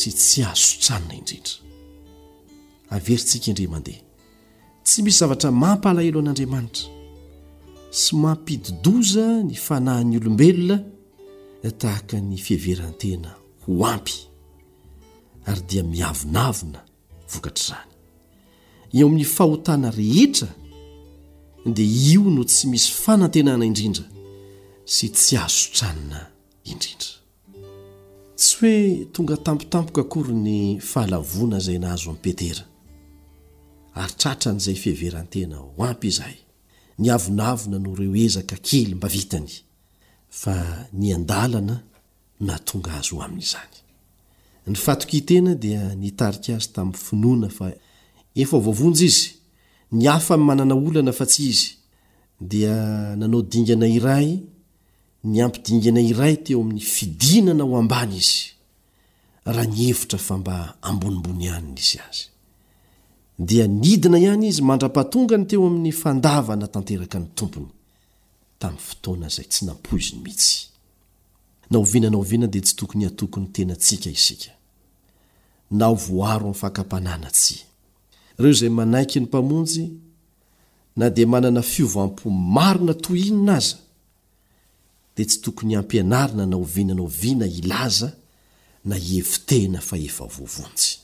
sy 0.00 0.10
tsy 0.10 0.42
hahazotsanina 0.46 1.14
indrindra 1.20 1.54
averintsika 2.90 3.46
indremandeha 3.50 4.02
tsy 4.84 5.02
misy 5.06 5.18
zavatra 5.18 5.50
mampalahelo 5.54 6.18
an'andriamanitra 6.20 6.97
sy 7.90 8.16
mampididoza 8.16 9.40
ny 9.44 9.54
fanahiny 9.56 10.16
olombelona 10.20 10.84
tahaka 11.80 12.20
ny 12.20 12.36
fiheverantena 12.36 13.32
ho 13.64 13.86
ampy 13.86 14.14
ary 15.48 15.62
dia 15.70 15.82
miavinavina 15.82 16.80
vokatra 17.32 17.64
zany 17.68 17.92
eo 18.92 19.06
amin'ny 19.08 19.24
fahotana 19.24 19.90
rehitra 19.90 20.48
dia 21.66 21.86
io 22.14 22.22
no 22.30 22.44
tsy 22.44 22.68
misy 22.68 22.92
fanantenana 22.92 23.64
indrindra 23.64 24.04
sy 24.84 25.08
tsy 25.12 25.36
azotranana 25.40 26.20
indrindra 26.64 27.16
tsy 28.36 28.52
hoe 28.58 29.06
tonga 29.12 29.36
tampotampoka 29.36 30.00
akory 30.00 30.34
ny 30.34 30.80
fahalavona 30.80 31.58
zay 31.60 31.78
nahazo 31.80 32.10
amin' 32.10 32.22
petera 32.22 32.64
ary 33.94 34.14
tratran'izay 34.20 34.76
fiheverantena 34.76 35.56
ho 35.56 35.84
ampy 35.88 36.08
izay 36.12 36.36
ny 36.98 37.08
avinavina 37.14 37.78
no 37.84 37.90
reo 37.98 38.14
ezaka 38.24 38.56
kely 38.66 38.92
mba 38.98 39.08
vitany 39.16 39.50
fa 40.40 40.54
ny 40.98 41.06
andalana 41.16 41.76
naatonga 42.46 42.90
azy 42.98 43.12
ho 43.14 43.20
amin'izany 43.26 43.74
ny 44.70 44.76
fatoka 44.84 45.14
itena 45.20 45.52
dia 45.64 45.82
nitarika 46.02 46.50
azy 46.58 46.68
tamin'ny 46.74 46.98
finoana 47.06 47.48
fa 47.56 47.66
efa 48.42 48.56
vovonjy 48.66 49.02
izy 49.10 49.26
ny 49.96 50.04
afa 50.16 50.34
min'ny 50.36 50.46
manana 50.48 50.72
olana 50.88 51.12
fa 51.18 51.24
tsy 51.32 51.42
izy 51.52 51.66
dia 52.50 52.74
nanao 53.20 53.42
dingana 53.52 53.86
iray 53.98 54.28
ny 55.30 55.36
ampidingana 55.46 56.00
iray 56.10 56.34
teo 56.44 56.58
amin'ny 56.64 56.82
fidinana 56.94 57.62
ho 57.68 57.72
ambany 57.82 58.14
izy 58.22 58.38
raha 59.46 59.66
nyevitra 59.74 60.18
fa 60.26 60.34
mba 60.40 60.54
ambonimbony 60.88 61.44
anyny 61.56 61.80
izy 61.84 61.98
azy 62.08 62.24
dia 63.38 63.66
nidina 63.66 64.18
ihany 64.18 64.46
izy 64.48 64.62
mandra-pahatonga 64.62 65.36
ny 65.38 65.44
teo 65.46 65.66
amin'ny 65.66 65.92
fandavana 66.02 66.66
tanteraka 66.74 67.18
ny 67.18 67.26
tompony 67.38 67.70
tamin'ny 68.60 68.82
fotoana 68.88 69.26
izay 69.30 69.46
tsy 69.52 69.62
nampoizi 69.68 70.10
ny 70.16 70.20
mihitsy 70.24 70.54
na 71.70 71.76
hoviananao 71.78 72.22
viana 72.28 72.46
dia 72.52 72.62
tsy 72.66 72.74
tokony 72.80 73.02
iatokony 73.04 73.46
tenantsika 73.54 74.08
isika 74.18 74.50
na 75.78 75.84
ovoaro 75.94 76.46
amin'nyfakam-panana 76.50 77.30
tsy 77.38 77.56
ireo 78.38 78.52
zay 78.60 78.68
manaiky 78.78 79.16
ny 79.20 79.26
mpamonjy 79.26 79.84
na 80.98 81.06
dia 81.14 81.26
manana 81.34 81.62
fiovam-po 81.72 82.26
marina 82.56 82.94
tohinona 83.04 83.54
aza 83.62 83.76
dia 85.14 85.26
tsy 85.28 85.38
tokony 85.44 85.72
ampianarina 85.80 86.44
na 86.46 86.56
oviananao 86.64 87.06
viana 87.20 87.46
ilaza 87.58 88.08
na 88.84 88.94
hiefitena 89.06 89.78
fa 89.88 89.96
efa 90.08 90.24
vovonsy 90.26 90.94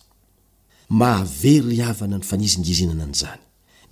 mahavery 0.89 1.77
havana 1.77 2.19
ny 2.21 2.25
fanizingizinana 2.27 3.07
ny 3.07 3.15
izany 3.17 3.41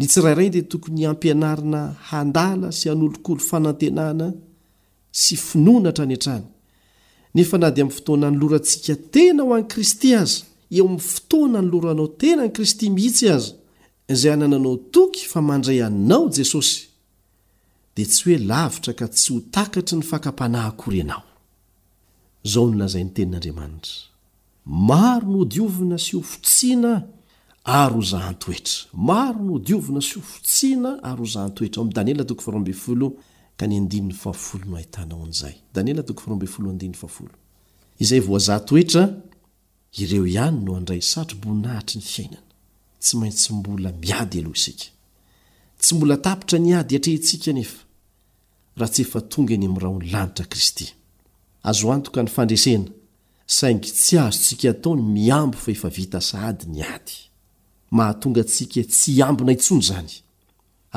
nitsirairay 0.00 0.50
dia 0.52 0.62
tokony 0.68 1.04
ampianarina 1.10 1.82
handala 2.10 2.72
sy 2.72 2.88
hanolokolo 2.90 3.40
fanantenana 3.40 4.32
sy 5.22 5.36
finoana 5.36 5.90
htrany 5.92 6.14
an-trany 6.16 6.44
nefa 7.34 7.58
na 7.58 7.70
di 7.70 7.80
amin'ny 7.82 7.96
fotoana 7.96 8.30
nylorantsika 8.30 8.94
tena 9.12 9.42
ho 9.44 9.50
an'i 9.56 9.66
kristy 9.72 10.10
aza 10.20 10.42
eo 10.76 10.84
amin'ny 10.86 11.04
fotoana 11.12 11.58
ny 11.62 11.68
loranao 11.72 12.08
tena 12.20 12.40
an'i 12.46 12.52
kristy 12.56 12.86
mihitsy 12.96 13.26
aza 13.36 13.50
izay 14.12 14.32
hanananao 14.34 14.76
toky 14.96 15.24
fa 15.32 15.40
mandray 15.42 15.82
anao 15.86 16.28
jesosy 16.36 16.78
dia 17.96 18.06
tsy 18.08 18.22
hoe 18.26 18.38
lavitra 18.50 18.92
ka 19.00 19.06
tsy 19.14 19.28
ho 19.32 19.38
takatry 19.54 19.96
ny 19.98 20.04
fakam-panahy 20.10 20.68
akory 20.70 21.00
anao 21.04 21.24
izao 22.44 22.64
nonazainy 22.70 23.10
tenin'andriamanitra 23.16 24.11
aronodiovina 24.66 25.98
sy 25.98 26.20
fotsina 26.22 27.06
aryzahntoeraaro 27.64 29.42
nodiovna 29.44 30.00
sy 30.00 30.14
hofotsiana 30.18 31.02
ary 31.02 31.26
zahntoetra 31.26 31.82
ka 33.56 33.66
nydny 33.66 34.14
ao 34.24 34.34
noahitnaozay 34.64 35.54
izay 37.98 38.20
vozahtoetra 38.20 39.08
ireo 39.98 40.26
ihany 40.26 40.60
no 40.64 40.76
andray 40.76 41.00
satro 41.02 41.36
bonahitry 41.38 41.98
ny 41.98 42.02
fiainana 42.04 42.42
tsy 43.00 43.16
mainsy 43.16 43.38
sy 43.42 43.52
mbola 43.52 43.92
miady 43.92 44.38
aloha 44.38 44.54
isika 44.56 44.86
tsy 45.78 45.94
mbola 45.94 46.16
tapitra 46.16 46.58
ny 46.58 46.74
ady 46.76 46.96
atrehnsika 46.96 47.52
nefa 47.52 47.84
raha 48.76 48.92
tsy 48.92 49.02
efa 49.02 49.20
tonga 49.20 49.56
ny 49.56 49.66
amrhaairas 49.66 50.72
saingy 53.58 53.88
tsy 53.98 54.16
aazontsika 54.18 54.68
ataoy 54.70 55.00
miambo 55.14 55.56
fa 55.64 55.70
efa 55.76 55.88
vita 55.96 56.20
saady 56.30 56.62
ny 56.72 56.78
ay 56.92 57.02
mahatonga 57.96 58.40
atsika 58.44 58.80
tsy 58.92 59.10
ambina 59.22 59.52
itsony 59.56 59.82
zany 59.90 60.12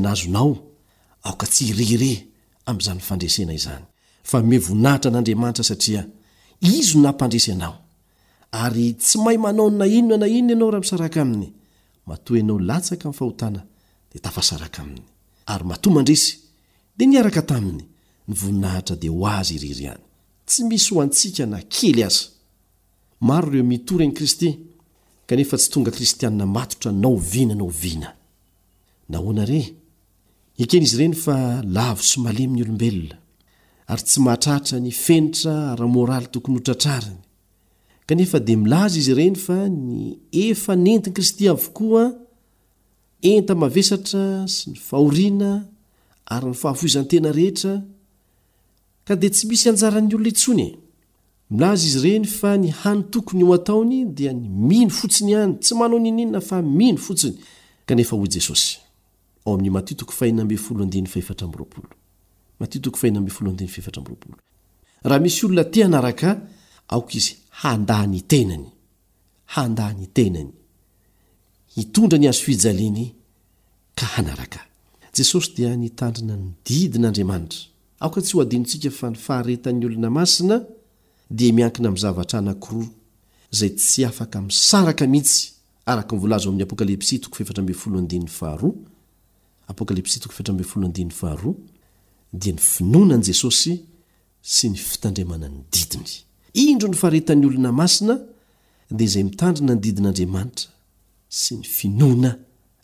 ndrena 0.00 0.10
azonaoay 0.14 0.54
r 1.70 1.72
a'zanyandrena 2.70 3.52
izany 3.60 3.84
fa 4.30 4.42
me 4.50 4.56
voninahitra 4.64 5.08
an'andriamanitra 5.10 5.64
satria 5.70 6.02
izy 6.60 6.94
nampandresy 7.02 7.50
anao 7.54 7.76
ary 8.62 8.86
tsy 9.02 9.16
mahay 9.22 9.38
manao 9.44 9.68
ny 9.70 9.76
na 9.80 9.86
ino 9.98 10.16
na 10.16 10.26
inona 10.26 10.52
ianao 10.54 10.70
raha 10.70 10.82
misaraka 10.84 11.18
aminy 11.22 11.48
mato 12.06 12.30
ianao 12.36 12.58
latsaka 12.68 13.04
iny 13.08 13.16
fahotana 13.18 13.60
dia 14.12 14.20
tafasaraka 14.24 14.82
aminy 14.82 15.04
ary 15.52 15.64
mato 15.64 15.88
mandresy 15.90 16.34
dia 16.96 17.06
niaraka 17.08 17.42
taminy 17.42 17.84
nyvoninahitra 18.28 18.96
dia 19.00 19.10
ho 19.10 19.26
azy 19.26 19.54
iriry 19.56 19.86
any 19.92 20.02
tsy 20.46 20.60
misy 20.68 20.88
ho 20.94 21.00
antsika 21.02 21.44
na 21.46 21.58
kely 21.74 22.00
aza 22.08 22.24
maro 23.26 23.48
ireo 23.52 23.64
mitory 23.64 24.06
ny 24.06 24.12
kristy 24.18 24.48
kanefa 25.26 25.56
tsy 25.58 25.68
tonga 25.72 25.90
kristianina 25.90 26.46
matotra 26.46 26.92
naovina 26.92 27.54
nao 27.54 27.68
vinayizyla 27.68 28.14
sy 32.08 32.18
lemn'ny 32.24 32.62
olombelona 32.62 33.17
ary 33.88 34.02
tsy 34.04 34.20
mahatratra 34.20 34.78
ny 34.80 34.92
fenitra 34.92 35.56
arymoraly 35.72 36.26
tokony 36.32 36.58
otratrariny 36.60 37.18
kanefa 38.06 38.38
di 38.40 38.54
milaza 38.56 38.96
izy 39.00 39.12
ireny 39.12 39.34
fa 39.46 39.58
ny 39.68 40.18
efa 40.44 40.72
nentiny 40.76 41.14
kristy 41.16 41.44
avokoa 41.52 42.04
enta 43.30 43.54
mavesatra 43.54 44.44
sy 44.54 44.70
ny 44.70 44.76
fahoriana 44.88 45.52
ary 46.34 46.48
nyfahafoizantena 46.52 47.32
rehetra 47.38 47.72
ka 49.06 49.14
dia 49.20 49.30
tsy 49.32 49.44
misy 49.48 49.66
anjara 49.70 50.00
ny 50.00 50.12
olona 50.14 50.28
itsony 50.32 50.60
e. 50.68 50.70
milaza 51.50 51.84
izy 51.88 51.98
reny 52.08 52.26
fa 52.38 52.50
ny 52.60 52.68
hany 52.80 53.02
tokony 53.12 53.44
o 53.44 53.52
ataony 53.56 54.04
dia 54.16 54.32
ny 54.34 54.44
mino 54.68 54.90
fotsiny 54.96 55.32
hany 55.36 55.54
tsy 55.64 55.72
manao 55.78 55.98
nininna 55.98 56.40
fa 56.48 56.60
mino 56.62 56.98
fotsiny 57.04 57.40
raha 65.04 65.18
misy 65.20 65.46
olona 65.46 65.64
ty 65.64 65.84
anaraka 65.84 66.40
aoka 66.88 67.12
izy 67.14 67.36
handany 67.62 68.20
tenany 68.28 68.66
handa 69.54 69.92
ny 69.92 70.06
tenany 70.12 70.52
hitondra 71.76 72.18
ny 72.18 72.28
azofijaliny 72.28 73.14
ka 73.94 74.06
hanaraka 74.16 74.60
jesosy 75.16 75.54
dia 75.56 75.76
nitandrina 75.76 76.36
nydidin'andriamanitra 76.36 77.58
aoka 78.00 78.20
tsy 78.22 78.34
ho 78.36 78.40
adinontsika 78.42 78.90
fa 78.90 79.10
nyfaharetany 79.10 79.86
olona 79.86 80.10
masina 80.10 80.60
dia 81.30 81.52
miankina 81.52 81.90
mizavatra 81.90 82.38
anakiro 82.38 82.88
zay 83.50 83.70
tsy 83.70 84.04
afaka 84.04 84.40
misaraka 84.42 85.06
mihitsy 85.06 85.52
araka 85.86 86.14
nyvolaza 86.16 86.46
oamin'ny 86.48 86.62
apokalpsy 86.62 87.18
dia 92.32 92.52
ny 92.52 92.60
finoana 92.60 93.14
an'i 93.16 93.24
jesosy 93.30 93.78
sy 94.42 94.68
ny 94.68 94.78
fitandriamanany 94.78 95.62
didiny 95.72 96.24
indro 96.68 96.88
ny 96.90 96.96
faretany 96.96 97.46
olona 97.46 97.72
masina 97.72 98.18
dia 98.90 99.06
izay 99.06 99.24
mitandrina 99.24 99.74
ny 99.74 99.80
didin'andriamanitra 99.80 100.68
sy 101.28 101.56
ny 101.58 101.64
finoana 101.64 102.34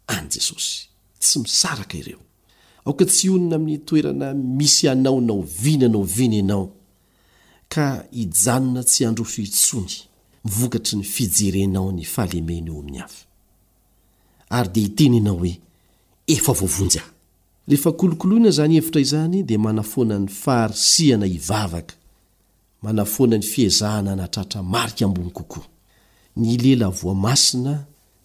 any 0.08 0.28
jesosy 0.30 0.88
tsy 1.20 1.38
misaraka 1.44 1.98
ireo 1.98 2.20
aoka 2.86 3.04
tsy 3.06 3.28
onona 3.30 3.56
amin'ny 3.60 3.78
toerana 3.86 4.32
misy 4.34 4.88
anaonaovina 4.88 5.88
na 5.88 5.98
o 5.98 6.02
vina 6.16 6.36
ianao 6.40 6.66
ka 7.68 8.06
hijanona 8.10 8.82
tsy 8.82 9.04
andro 9.04 9.24
fiitsony 9.24 9.92
mvokatry 10.44 10.96
ny 10.98 11.04
fijerenao 11.14 11.92
ny 11.92 12.04
fahalemena 12.04 12.70
io 12.72 12.78
amin'ny 12.78 13.00
avy 13.02 13.12
ary 14.56 14.68
dia 14.72 14.86
iteny 14.88 15.16
ianao 15.16 15.36
hoe 15.36 15.52
efa 16.26 16.52
voavonjy 16.56 16.98
ahy 16.98 17.13
rehefakolokoloina 17.68 18.50
zany 18.50 18.76
evitra 18.76 19.00
izany 19.00 19.42
di 19.42 19.58
manafonany 19.58 20.28
farisiana 20.28 21.26
ivavaka 21.26 21.94
manafonany 22.82 23.42
fizahna 23.42 24.16
natratra 24.16 24.62
marika 24.62 25.04
ambonykokoa 25.04 25.64
ny 26.36 26.56
lela 26.56 26.88
voamasina 26.90 27.84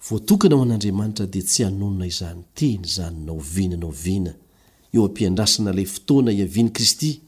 voatokana 0.10 0.56
ao 0.56 0.62
an'andriamanitra 0.64 1.26
dia 1.28 1.42
tsy 1.44 1.66
anonona 1.66 2.06
izany 2.06 2.42
teny 2.54 2.84
zany 2.86 3.26
naovina 3.26 3.78
nao 3.78 3.94
iana 4.06 4.34
eo 4.94 5.06
ampiandrasina 5.06 5.72
lay 5.74 5.86
fotoana 5.86 6.32
iaiany 6.32 6.70
kristy 6.70 7.22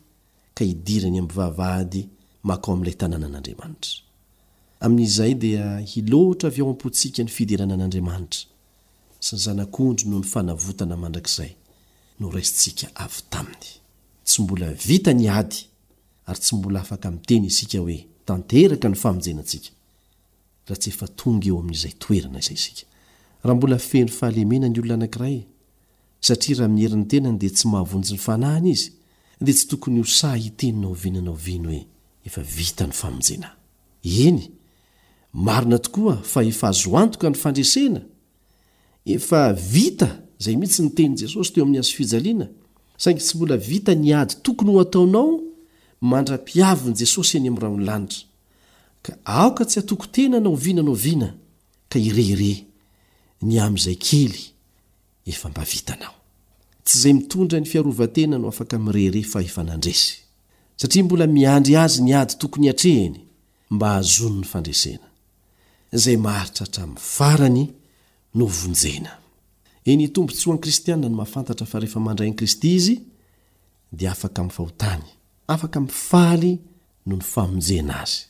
ka 0.53 0.65
idirany 0.65 1.19
amvavaady 1.19 2.05
ako 2.49 2.71
am'lay 2.71 2.93
tnànaan'adraanta 2.93 3.89
ay 5.23 5.33
da 5.35 5.81
iloatra 5.95 6.49
av 6.49 6.59
o 6.61 6.69
ampontsika 6.69 7.23
ny 7.23 7.29
fiderana 7.29 7.73
an'andriamanitra 7.73 8.41
sanznakondry 9.19 10.09
no 10.09 10.19
ny 10.19 10.23
fanavotana 10.25 10.97
mandrakzay 10.97 11.51
no 12.21 12.27
raisitsika 12.29 12.87
avy 13.03 13.19
taminy 13.33 13.69
tsy 14.27 14.37
mbola 14.41 14.67
vita 14.87 15.11
ny 15.13 15.25
ady 15.39 15.55
ary 16.29 16.39
tsy 16.39 16.51
mbola 16.55 16.79
afaka 16.81 17.09
mteny 17.11 17.45
isika 17.49 17.79
hoe 17.79 17.99
tanteraka 18.25 18.87
ny 18.89 18.95
famonjenantsika 19.03 19.69
raha 20.67 20.79
tsy 20.81 20.89
efaonga 20.93 21.45
eo 21.49 21.59
amin'zaytoerna 21.59 22.39
ay 22.39 22.59
hmbola 23.53 23.77
feryfahaemena 23.89 24.67
ny 24.69 24.77
olona 24.79 24.93
anakiray 24.99 25.37
satria 26.27 26.55
raha 26.59 26.69
mierin'nytenany 26.77 27.37
dea 27.41 27.53
tsy 27.55 27.65
mahavonjy 27.73 28.15
'nynahy 28.17 28.71
iz 28.75 28.83
dia 29.45 29.53
tsy 29.57 29.65
tokonyosa 29.71 30.27
ieninao 30.37 30.93
vinanaonhoe 31.03 31.81
efvia 32.25 32.87
nyainatooa 34.03 36.15
fa 36.31 36.39
ef 36.43 36.59
azoanoka 36.69 37.25
ny 37.29 37.35
fndnai 37.43 37.99
zay 40.43 40.57
mitsy 40.57 40.81
nytenyi 40.83 41.17
jesosy 41.21 41.51
teo 41.53 41.63
ami'ny 41.63 41.79
azo 41.79 41.93
fijaliana 41.97 42.47
saingy 42.97 43.21
tsy 43.21 43.35
mbola 43.37 43.57
vita 43.57 43.93
niady 43.95 44.33
tokony 44.45 44.71
ho 44.75 44.79
ataonao 44.85 45.29
mandra-piavi 46.09 46.87
n'i 46.89 46.95
jesosy 47.01 47.33
any 47.37 47.47
amin'ny 47.47 47.61
ra 47.63 47.69
onolanitra 47.69 48.25
ka 49.05 49.11
aoka 49.25 49.65
tsy 49.65 49.75
hatoko 49.79 50.05
tena 50.07 50.39
nao 50.39 50.55
vina 50.55 50.81
nao 50.87 50.93
viana 51.03 51.29
ka 51.89 51.97
irehire 52.07 52.53
ny 53.47 53.53
am'izay 53.65 53.97
kely 54.07 54.35
efmba 55.31 55.63
vitanao 55.73 56.15
tsy 56.85 56.95
zay 57.03 57.13
mitondra 57.13 57.59
ny 57.59 57.65
fiarovatena 57.71 58.37
no 58.37 58.47
afaka 58.47 58.79
mreire 58.79 59.21
andres 59.55 60.03
satria 60.77 61.03
mbola 61.03 61.27
miandry 61.27 61.75
azy 61.85 62.01
niady 62.01 62.33
tokony 62.41 62.69
atrehiny 62.69 63.19
mba 63.73 63.87
hahazony 63.89 64.37
ny 64.39 64.43
fandrasena 64.45 65.07
zay 66.03 66.17
mahritra 66.17 66.65
hatra'ny 66.65 66.93
farany 67.15 67.63
novonjena 68.35 69.20
entombo 69.85 70.31
ts 70.33 70.47
hoan 70.47 70.57
kristianina 70.59 71.09
ny 71.09 71.15
mahafantatra 71.15 71.65
fa 71.67 71.79
rehefa 71.79 71.99
mandray 71.99 72.29
n 72.29 72.35
kristy 72.35 72.75
izy 72.75 72.95
di 73.91 74.07
afaka 74.07 74.43
mi'fahotany 74.43 75.03
afaka 75.47 75.79
mfaly 75.81 76.59
no 77.05 77.15
ny 77.15 77.21
famonjena 77.23 78.01
azy 78.01 78.25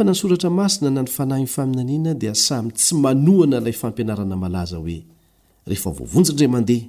enasoratra 0.00 0.50
asina 0.64 0.90
na 0.90 1.02
ny 1.02 1.08
fanahiny 1.08 1.46
faminaniana 1.46 2.14
diasamy 2.14 2.70
tsy 2.72 2.94
manoana 2.94 3.58
ilay 3.58 3.72
fampianarana 3.72 4.36
malaza 4.36 4.76
hoe 4.76 5.04
rehefavoavonjy 5.66 6.32
ndra 6.32 6.48
mandeha 6.48 6.86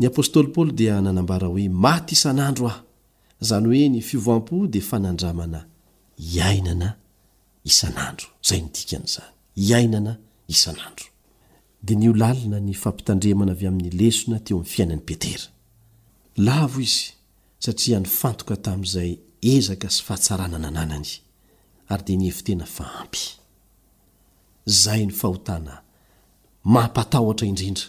apôstoly 0.07 0.47
paoly 0.53 0.71
dia 0.75 1.01
nanambara 1.01 1.47
hoe 1.53 1.69
maty 1.69 2.13
isan'andro 2.15 2.67
aho 2.67 2.79
izany 3.43 3.65
hoe 3.77 3.89
ny 3.93 4.01
fivoam-po 4.09 4.57
dia 4.73 4.81
fanandramana 4.89 5.59
iainana 6.33 6.89
isan'andro 7.71 8.27
izay 8.43 8.61
ndikan'izany 8.67 9.31
iainana 9.63 10.13
isan'andro 10.53 11.05
dia 11.85 11.97
nolalina 12.01 12.57
ny 12.67 12.73
fampitandremana 12.83 13.51
avy 13.55 13.65
amin'ny 13.69 13.91
lesona 13.99 14.37
teo 14.45 14.55
amin'ny 14.57 14.71
fiainan'ny 14.73 15.03
petera 15.07 15.45
la 16.45 16.57
vo 16.71 16.79
izy 16.87 17.05
satria 17.63 17.97
nyfantoka 18.03 18.55
tamin'izay 18.65 19.11
ezaka 19.53 19.87
sy 19.95 20.01
fahatsarana 20.07 20.57
na 20.63 20.69
nanany 20.77 21.07
ary 21.91 22.03
dia 22.05 22.17
nyhevi 22.19 22.41
tena 22.47 22.65
fa 22.75 22.83
ampy 23.01 23.23
zay 24.65 25.05
ny 25.05 25.13
fahotana 25.13 25.81
mampatahotra 26.65 27.47
indrindra 27.47 27.85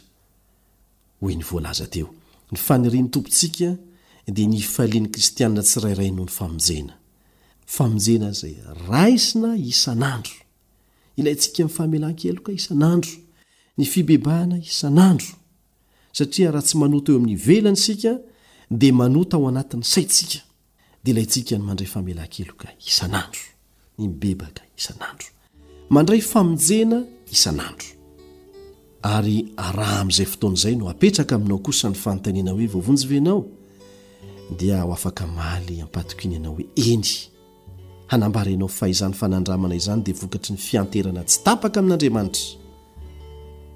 hoe 1.21 1.35
ny 1.37 1.45
voalaza 1.45 1.87
teo 1.95 2.09
ny 2.53 2.57
faniri 2.61 3.01
ny 3.03 3.09
tompontsika 3.11 3.75
dia 4.35 4.49
ny 4.49 4.61
faliany 4.61 5.09
kristiana 5.11 5.63
tsirairay 5.63 6.11
noho 6.11 6.27
ny 6.29 6.33
famojena 6.39 6.95
famnjena 7.75 8.31
zay 8.33 8.55
raisina 8.91 9.51
isan'andro 9.57 10.35
ilayntsika' 11.19 11.69
famelan-keloka 11.77 12.53
isan'andro 12.61 13.15
ny 13.79 13.85
fibebahana 13.93 14.57
isan'andro 14.59 15.33
satria 16.17 16.51
raha 16.53 16.65
tsy 16.67 16.77
manota 16.83 17.09
eo 17.13 17.19
amin'ny 17.19 17.37
velany 17.47 17.77
sika 17.87 18.13
dia 18.81 18.93
manota 19.01 19.37
ao 19.37 19.49
anatin'ny 19.49 19.85
saitsika 19.95 20.41
da 21.03 21.09
ilayntsika 21.11 21.53
ny 21.59 21.65
mandray 21.69 21.89
famelan-keloka 21.95 22.69
isan'andro 22.91 23.45
ny 23.99 24.05
bebaka 24.21 24.63
isan'andro 24.81 25.29
mandray 25.91 26.21
famonjena 26.21 27.05
isan'andro 27.33 27.87
ary 29.15 29.47
araha 29.57 30.01
amin'izay 30.01 30.27
fotoana 30.27 30.57
izay 30.57 30.75
no 30.77 30.89
apetraka 30.89 31.35
aminao 31.35 31.59
kosa 31.59 31.89
ny 31.91 31.95
fanontaniana 31.95 32.51
hoe 32.53 32.67
voavonjyvenao 32.67 33.45
dia 34.59 34.83
ho 34.83 34.93
afaka 34.93 35.27
maly 35.27 35.81
ampatok 35.83 36.25
iny 36.25 36.33
ianao 36.35 36.55
hoe 36.55 36.67
eny 36.77 37.07
hanambara 38.07 38.51
ienao 38.51 38.69
fahaizany 38.69 39.15
fanandramana 39.15 39.75
izany 39.75 40.03
dia 40.03 40.15
vokatry 40.15 40.53
ny 40.53 40.59
fianterana 40.59 41.25
tsy 41.25 41.41
tapaka 41.45 41.81
amin'andriamanitra 41.81 42.43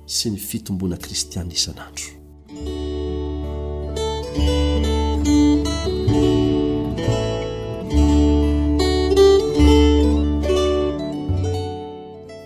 sy 0.06 0.30
ny 0.30 0.36
fitomboana 0.36 0.96
kristiania 0.96 1.54
isanandro 1.54 2.10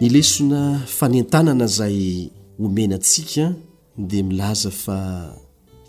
mylesona 0.05 0.80
fanentanana 0.96 1.64
izay 1.70 2.02
omena 2.64 2.94
antsika 2.98 3.44
dia 4.09 4.22
milaza 4.30 4.70
fa 4.70 5.00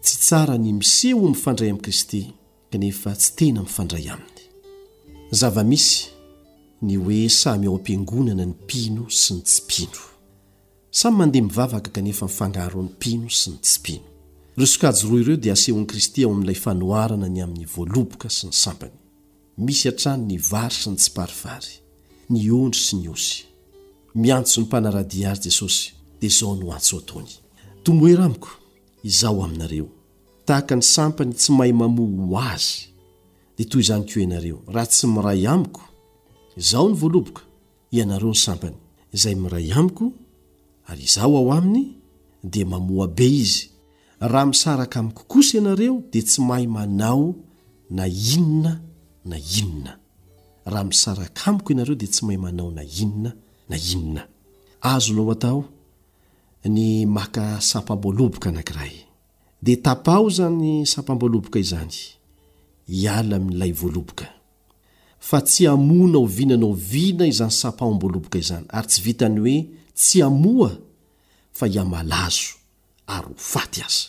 tsy 0.03 0.15
tsara 0.23 0.55
ny 0.63 0.69
miseho 0.81 1.27
mifandray 1.33 1.69
amin'ni 1.69 1.83
kristy 1.85 2.21
kanefa 2.71 3.09
tsy 3.19 3.31
tena 3.37 3.59
mifandray 3.65 4.05
aminy 4.13 4.39
zavamisy 5.39 5.95
ny 6.85 6.93
hoe 7.03 7.21
samy 7.41 7.65
ao 7.67 7.75
am-piangonana 7.77 8.43
ny 8.45 8.53
mpino 8.55 9.03
sy 9.21 9.29
ny 9.33 9.41
tsy 9.47 9.59
mpino 9.65 10.01
samy 10.99 11.15
mandeha 11.17 11.45
mivavaka 11.45 11.89
kanefa 11.95 12.25
mifangahro 12.25 12.79
ny 12.83 12.89
mpino 12.95 13.27
sy 13.39 13.49
ny 13.51 13.57
tsimpino 13.63 14.03
reosokajo 14.57 15.07
ro 15.09 15.19
ireo 15.21 15.35
dia 15.43 15.53
asehon'ni 15.53 15.87
kristy 15.91 16.23
ao 16.23 16.31
amin'ilay 16.31 16.55
fanoharana 16.65 17.27
ny 17.29 17.43
amin'ny 17.43 17.65
voaloboka 17.75 18.29
sy 18.29 18.47
ny 18.47 18.53
sampany 18.53 18.95
misy 19.57 19.89
atrany 19.91 20.23
ny 20.25 20.37
vary 20.51 20.75
sy 20.81 20.89
ny 20.93 21.03
tsiparivary 21.03 21.73
ny 22.29 22.47
ondry 22.61 22.79
sy 22.81 22.95
ny 23.01 23.09
osy 23.11 23.43
miantso 24.15 24.61
ny 24.61 24.65
mpanaradia 24.67 25.31
azy 25.31 25.43
jesosy 25.49 25.93
dia 26.21 26.29
zao 26.29 26.55
no 26.55 26.71
antso 26.73 26.97
atony 26.97 27.27
tomoeramiko 27.83 28.47
izaho 29.03 29.43
aminareo 29.45 29.87
tahaka 30.45 30.75
ny 30.75 30.81
sampany 30.81 31.33
tsy 31.33 31.51
mahay 31.51 31.73
mamoa 31.73 32.07
ho 32.31 32.37
azy 32.47 32.79
dea 33.57 33.65
toy 33.71 33.81
zany 33.87 34.03
keo 34.07 34.19
ianareo 34.23 34.59
raha 34.73 34.85
tsy 34.91 35.07
miray 35.07 35.47
amiko 35.53 35.81
izaho 36.57 36.87
ny 36.91 36.95
voaloboka 36.99 37.41
ianareo 37.97 38.29
ny 38.29 38.35
sampany 38.45 38.75
izay 39.15 39.35
miray 39.35 39.67
amiko 39.79 40.05
ary 40.87 41.03
izao 41.03 41.37
ao 41.37 41.51
aminy 41.53 41.85
dia 42.43 42.65
mamoa 42.65 43.07
be 43.07 43.27
izy 43.43 43.69
raha 44.19 44.45
misaraka 44.45 44.99
amiko 44.99 45.23
kosa 45.27 45.57
ianareo 45.57 46.01
dia 46.11 46.23
tsy 46.23 46.41
mahay 46.41 46.67
manao 46.67 47.35
na 47.89 48.03
inona 48.07 48.79
na 49.25 49.37
inona 49.59 49.93
raha 50.65 50.83
misaraka 50.83 51.41
amiko 51.51 51.69
ianareo 51.73 51.95
dia 51.95 52.07
tsy 52.07 52.25
mahay 52.25 52.37
manao 52.37 52.71
na 52.71 52.83
inona 52.83 53.31
na 53.69 53.77
inona 53.77 54.23
azo 54.81 55.13
loh 55.13 55.25
matao 55.33 55.59
ny 56.73 57.05
maka 57.05 57.43
sampam-boloboka 57.61 58.49
anakiray 58.49 58.95
de 59.61 59.73
tapaho 59.77 60.29
zany 60.37 60.85
sapamboloboka 60.93 61.59
izany 61.63 61.97
hiala 62.89 63.35
ami'lay 63.41 63.71
voaloboka 63.81 64.27
fa 65.29 65.37
tsy 65.47 65.63
amona 65.73 66.17
o 66.21 66.25
vinana 66.37 66.65
o 66.65 66.73
vina 66.91 67.23
izany 67.31 67.53
sapahomboaloboka 67.61 68.37
izany 68.43 68.65
ary 68.77 68.87
tsy 68.89 68.99
vitany 69.07 69.37
hoe 69.43 69.57
tsy 69.99 70.17
amoa 70.27 70.71
fa 71.57 71.65
hiamalazo 71.73 72.51
ary 73.15 73.27
ho 73.33 73.35
faty 73.53 73.79
aza 73.87 74.03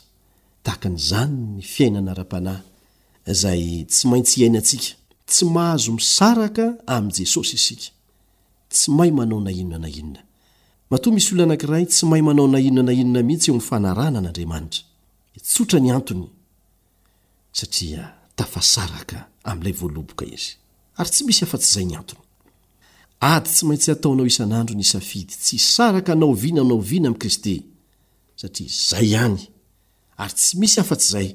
takan'zany 0.66 1.36
ny 1.56 1.62
fiainana 1.72 2.12
a-ahy 2.24 2.64
zay 3.40 3.64
tsy 3.92 4.04
maitsy 4.10 4.34
iainaatsika 4.40 4.88
tsy 5.30 5.42
mahazo 5.54 5.90
misaraka 5.98 6.64
am'jesosy 6.96 7.56
isika 7.60 7.88
tsy 8.68 8.90
mahy 8.90 9.10
manao 9.12 9.40
na 9.40 9.50
inoa 9.50 9.78
na 9.78 9.88
inona 9.88 10.20
matoa 10.90 11.12
misy 11.14 11.30
olo 11.34 11.42
anankiray 11.44 11.84
tsy 11.86 12.04
mahay 12.06 12.22
manao 12.22 12.48
na 12.48 12.58
inoa 12.60 12.84
na 12.84 12.92
inona 12.92 13.22
mihitsy 13.28 13.50
eo 13.50 13.56
mfanarana 13.56 14.20
n'andriamanitra 14.20 14.82
itsotra 15.38 15.78
ny 15.80 15.90
antony 15.98 16.26
satria 17.58 18.02
tafasaraka 18.36 19.18
amin'ilay 19.48 19.74
voaloboka 19.80 20.24
izy 20.36 20.50
ary 20.98 21.10
tsy 21.10 21.22
misy 21.26 21.42
afa-tsy 21.44 21.70
zay 21.74 21.84
ny 21.86 21.94
antony 21.98 22.22
ady 23.30 23.48
tsy 23.52 23.62
maintsy 23.66 23.90
ataonao 23.92 24.26
isan'andro 24.28 24.74
ny 24.76 24.84
safidy 24.92 25.32
tsy 25.44 25.56
saraka 25.72 26.12
naoviana 26.20 26.62
naoviana 26.68 27.06
ami' 27.08 27.18
kristy 27.22 27.54
satria 28.40 28.68
zay 28.90 29.08
hany 29.20 29.36
ary 30.22 30.34
tsy 30.38 30.52
misy 30.60 30.78
afa-tszay 30.80 31.26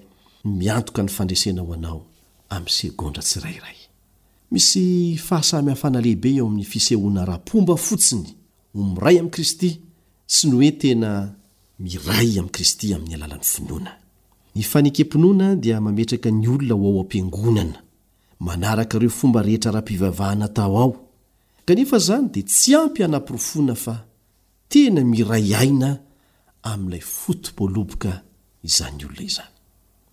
miantoka 0.59 0.99
ny 1.03 1.09
fandresena 1.17 1.61
ho 1.65 1.73
anao 1.73 1.99
am'nysegondra 2.55 3.23
tsirairay 3.29 3.80
misy 4.51 5.17
fahasamyhafana 5.17 6.01
lehibe 6.03 6.31
eo 6.35 6.47
amin'ny 6.47 6.63
fisehoana 6.71 7.25
rapomba 7.25 7.75
fotsiny 7.85 8.25
ho 8.73 8.79
miray 8.93 9.17
amin'i 9.19 9.33
kristy 9.35 9.69
sy 10.33 10.47
ny 10.49 10.53
hoe 10.57 10.71
tena 10.81 11.11
miray 11.79 12.31
amin'i 12.39 12.51
kristy 12.55 12.93
amin'ny 12.95 13.15
alalan'ny 13.15 13.47
finoana 13.53 13.91
ny 14.55 14.63
fanekem-pinoana 14.71 15.55
dia 15.55 15.79
mametraka 15.81 16.29
ny 16.31 16.47
olona 16.53 16.75
ho 16.75 16.85
ao 16.91 16.99
am-piangonana 17.03 17.79
manaraka 18.45 18.99
reo 18.99 19.09
fomba 19.19 19.41
rehetra 19.47 19.71
raha-pivavahana 19.75 20.47
tao 20.55 20.75
ao 20.83 20.93
kanefa 21.65 21.97
izany 22.03 22.27
dia 22.33 22.43
tsy 22.51 22.75
ampy 22.81 23.03
hanam-pirofoana 23.03 23.75
fa 23.75 23.95
tena 24.69 25.01
miray 25.11 25.55
aina 25.61 25.89
amin'ilay 26.71 26.99
fotopoloboka 27.17 28.11
izany 28.67 29.05
olona 29.07 29.23
izany 29.31 29.50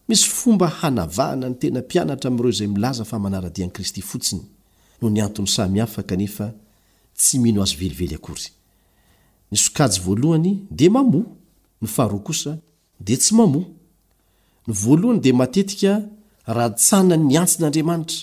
misy 0.08 0.26
fomba 0.28 0.68
hanavana 0.68 1.48
ny 1.48 1.54
tena 1.54 1.80
mpianatra 1.80 2.28
amin'ireo 2.28 2.50
izay 2.50 2.66
milaza 2.68 3.04
famanaradian'i 3.10 3.72
kristy 3.72 4.00
fotsiny 4.02 4.42
no 5.02 5.10
ny 5.10 5.20
antony 5.22 5.48
samyhafa 5.48 6.02
kanefa 6.02 6.52
tsy 7.16 7.38
mino 7.38 7.62
azo 7.62 7.76
velively 7.82 8.14
akory 8.16 8.48
nysokajy 9.52 9.96
voalohany 10.06 10.52
dia 10.70 10.90
mamoa 10.90 11.26
n 11.82 11.86
fahao 11.86 12.22
osa 12.30 12.58
datsy 13.06 13.34
mamo 13.34 13.60
nyvaloany 14.68 15.20
dia 15.20 15.34
matetika 15.40 15.92
ratsana 16.46 17.16
nyantsin'andriamanitra 17.16 18.18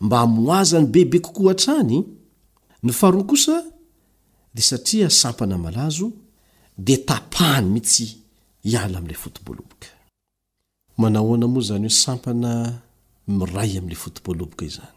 mba 0.00 0.26
moazany 0.26 0.86
bebe 0.86 1.18
kokoa 1.18 1.48
hatrany 1.48 2.04
ny 2.82 2.92
faharoa 2.92 3.24
kosa 3.24 3.64
dia 4.54 4.64
satria 4.64 5.10
sampana 5.10 5.58
malazo 5.58 6.12
dia 6.78 6.98
tapahany 6.98 7.66
mihitsy 7.66 8.06
hiala 8.64 8.98
amin'ilay 8.98 9.18
fotoboloboka 9.24 9.86
manahoana 10.98 11.46
moa 11.48 11.62
zany 11.68 11.86
hoe 11.88 11.94
sampana 12.04 12.52
miray 13.38 13.72
amn'ilay 13.80 14.00
fotiboloboka 14.04 14.64
izany 14.70 14.94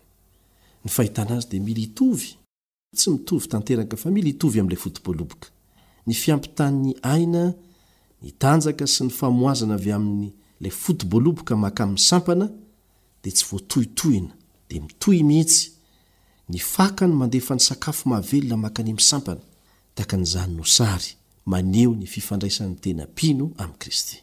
ny 0.83 0.89
fahitana 0.95 1.33
azy 1.37 1.47
di 1.51 1.59
mila 1.67 1.81
itovy 1.87 2.29
tsy 2.97 3.07
mitovy 3.13 3.45
tanteraka 3.51 3.95
fa 4.01 4.07
mila 4.15 4.29
itovy 4.33 4.57
am'lay 4.61 4.79
fotiboloboka 4.83 5.47
ny 6.07 6.13
fiampitanny 6.21 6.91
aina 7.13 7.43
nitanjaka 8.23 8.85
sy 8.93 9.01
ny 9.07 9.11
famoazana 9.19 9.75
avy 9.79 9.91
amin'ny 9.97 10.29
lay 10.63 10.71
fotiboloboka 10.83 11.53
maka 11.63 11.81
mn'ny 11.89 11.99
sampana 12.09 12.45
dea 13.23 13.33
tsy 13.35 13.45
voatohitohina 13.51 14.31
dea 14.69 14.79
mitohy 14.87 15.21
mihetsy 15.29 15.63
ny 16.51 16.57
fakany 16.73 17.13
mandefa 17.19 17.53
ny 17.57 17.61
sakafo 17.67 18.03
mavelona 18.11 18.55
manka 18.63 18.79
any 18.83 18.93
msampana 18.99 19.41
taka 19.97 20.15
n'izany 20.17 20.53
nosary 20.59 21.09
maneo 21.51 21.91
ny 21.99 22.05
fifandraisannytena 22.13 23.03
mpino 23.11 23.45
am' 23.63 23.75
kristy 23.81 24.17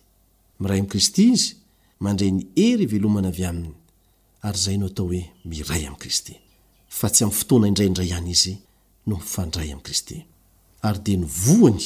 mray 0.60 0.78
am' 0.80 0.88
kristy 0.92 1.24
izy 1.36 1.52
mandre 2.02 2.28
ny 2.30 2.42
hery 2.56 2.84
ivelomana 2.86 3.28
avy 3.32 3.44
aminy 3.50 3.74
ary 4.46 4.58
izay 4.60 4.76
no 4.78 4.88
atao 4.90 5.06
hoe 5.08 5.20
miray 5.48 5.86
amin'i 5.88 6.00
kristy 6.02 6.34
fa 6.98 7.08
tsy 7.10 7.24
amin'ny 7.24 7.38
fotoana 7.38 7.68
indrayndray 7.70 8.08
ihany 8.10 8.30
izy 8.36 8.54
no 9.06 9.16
mifandray 9.20 9.70
amin'i 9.72 9.86
kristy 9.86 10.16
ary 10.86 11.00
dia 11.04 11.16
nyvoany 11.22 11.84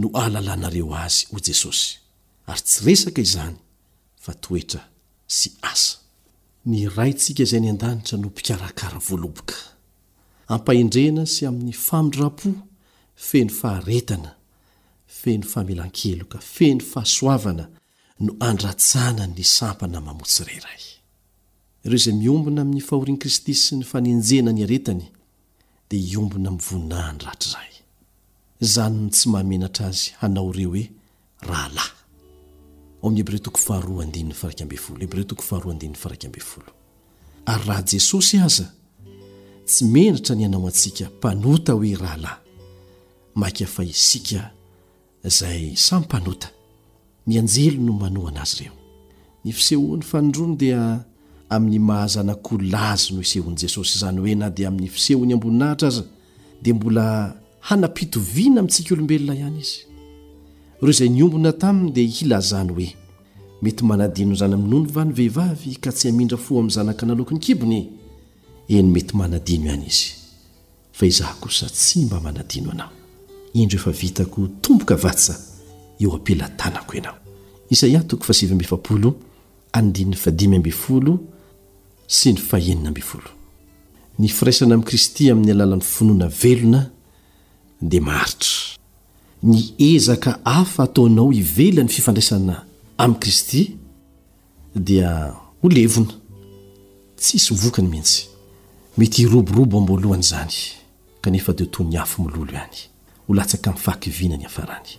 no 0.00 0.06
ahalalànareo 0.20 0.94
azy 1.04 1.24
ho 1.32 1.36
jesosy 1.46 1.88
ary 2.50 2.62
tsy 2.66 2.78
resaka 2.86 3.20
izany 3.26 3.56
fa 4.24 4.32
toetra 4.42 4.82
sy 5.36 5.48
asa 5.72 5.96
ny 6.70 6.86
rayntsika 6.96 7.42
izay 7.42 7.60
ny 7.62 7.70
an-danitra 7.74 8.16
no 8.18 8.26
mpikarakara 8.30 8.98
voaloboka 9.06 9.56
ampahindrena 10.54 11.22
sy 11.34 11.42
amin'ny 11.48 11.74
famidra-po 11.86 12.48
feny 13.28 13.50
faharetana 13.60 14.30
feny 15.22 15.42
fahmelan-keloka 15.52 16.38
feny 16.54 16.80
fahasoavana 16.92 17.66
no 18.20 18.36
andratsana 18.40 19.26
ny 19.26 19.44
sampana 19.44 20.00
mamotsyrayray 20.00 20.80
ireo 21.86 21.98
zay 21.98 22.12
miombina 22.14 22.60
amin'ny 22.62 22.80
fahorian 22.80 23.18
kristy 23.18 23.54
sy 23.54 23.76
ny 23.78 23.84
fanenjena 23.86 24.52
ny 24.52 24.62
aretany 24.64 25.06
dia 25.90 26.00
iombina 26.12 26.50
mvoninahyny 26.50 27.18
ratra 27.24 27.50
zay 27.52 27.70
zany 28.60 28.96
ny 29.06 29.10
tsy 29.10 29.28
mahamenatra 29.32 29.86
azy 29.88 30.10
hanao 30.20 30.50
ireo 30.54 30.70
hoe 30.70 30.84
rahalahy 31.48 31.92
oamn'y 33.02 33.22
b 33.24 33.28
reo 33.32 33.38
toko 33.42 33.60
ahaoebreoto 33.74 35.34
ha 35.50 35.56
ary 37.52 37.64
raha 37.68 37.82
jesosy 37.82 38.36
aza 38.38 38.66
tsy 39.66 39.84
menatra 39.84 40.34
ny 40.36 40.44
anao 40.46 40.66
antsika 40.66 41.04
mpanota 41.10 41.72
hoe 41.72 41.94
rahalahy 41.96 42.40
maka 43.34 43.66
fa 43.66 43.82
isika 43.84 44.50
zay 45.28 45.76
samypanota 45.76 46.48
nyanjelo 47.26 47.82
no 47.82 47.92
manoa 47.92 48.28
ana 48.28 48.42
azy 48.42 48.62
ireo 48.64 48.72
ny 49.44 49.52
fisehon'ny 49.52 50.02
fanondrono 50.02 50.56
dia 50.56 51.04
amin'ny 51.50 51.78
mahazanakolazy 51.78 53.14
no 53.14 53.20
isehon'i 53.20 53.56
jesosy 53.58 53.96
izany 53.98 54.18
hoe 54.20 54.34
na 54.34 54.50
dia 54.50 54.68
amin'ny 54.68 54.88
fisehon'ny 54.88 55.32
amboninahitra 55.34 55.88
aza 55.88 56.04
dia 56.62 56.74
mbola 56.74 57.36
hanapitoviana 57.60 58.60
amintsika 58.60 58.94
olombelona 58.94 59.34
ihany 59.34 59.58
izy 59.58 59.78
ireo 60.82 60.92
zay 60.92 61.08
ny 61.08 61.22
ombona 61.22 61.52
taminy 61.52 61.90
dia 61.92 62.06
hilazany 62.08 62.72
hoe 62.72 62.92
mety 63.62 63.84
manadino 63.84 64.32
izany 64.34 64.56
mino 64.56 64.78
nyvano 64.78 65.10
vehivavy 65.12 65.76
ka 65.80 65.92
tsy 65.92 66.08
hamindra 66.10 66.36
fo 66.38 66.58
amin'ny 66.58 66.74
zanaka 66.74 67.06
nalokiny 67.06 67.38
kibony 67.40 67.88
eny 68.68 68.88
mety 68.90 69.14
manadino 69.16 69.64
ihany 69.66 69.86
izy 69.86 70.12
fa 70.92 71.06
izah 71.06 71.38
kosa 71.40 71.66
tsy 71.66 72.04
mba 72.04 72.20
manadino 72.20 72.70
anao 72.70 72.90
indro 73.54 73.76
efa 73.78 73.90
vitako 73.90 74.48
tomboka 74.60 74.96
vatsa 74.96 75.51
oaplatanako 76.06 76.94
anaoisaiasy 76.98 78.48
ny 82.28 82.36
fahea 82.50 82.76
ny 84.18 84.28
firaisana 84.28 84.74
ami'i 84.74 84.86
kristy 84.86 85.30
amin'ny 85.32 85.50
alalan'ny 85.54 85.82
finoana 85.96 86.26
velona 86.40 86.80
dia 87.80 88.00
maharitra 88.00 88.50
ny 89.42 89.64
ezaka 89.78 90.30
hafa 90.44 90.82
ataonao 90.82 91.30
hivelany 91.30 91.88
fifandraisana 91.88 92.62
amin'i 92.98 93.18
kristy 93.20 93.76
dia 94.76 95.32
ho 95.62 95.68
levona 95.68 96.12
tsisy 97.16 97.54
mivokany 97.54 97.88
mihitsy 97.88 98.22
mety 98.98 99.22
hiroborobo 99.22 99.78
ambolohany 99.78 100.22
zany 100.22 100.52
kanefa 101.20 101.52
diato 101.52 101.84
ny 101.84 101.96
afo 101.98 102.22
mololo 102.22 102.52
hany 102.52 102.78
holatsaka 103.26 103.72
myfakyviana 103.72 104.36
ny 104.36 104.46
afarany 104.46 104.90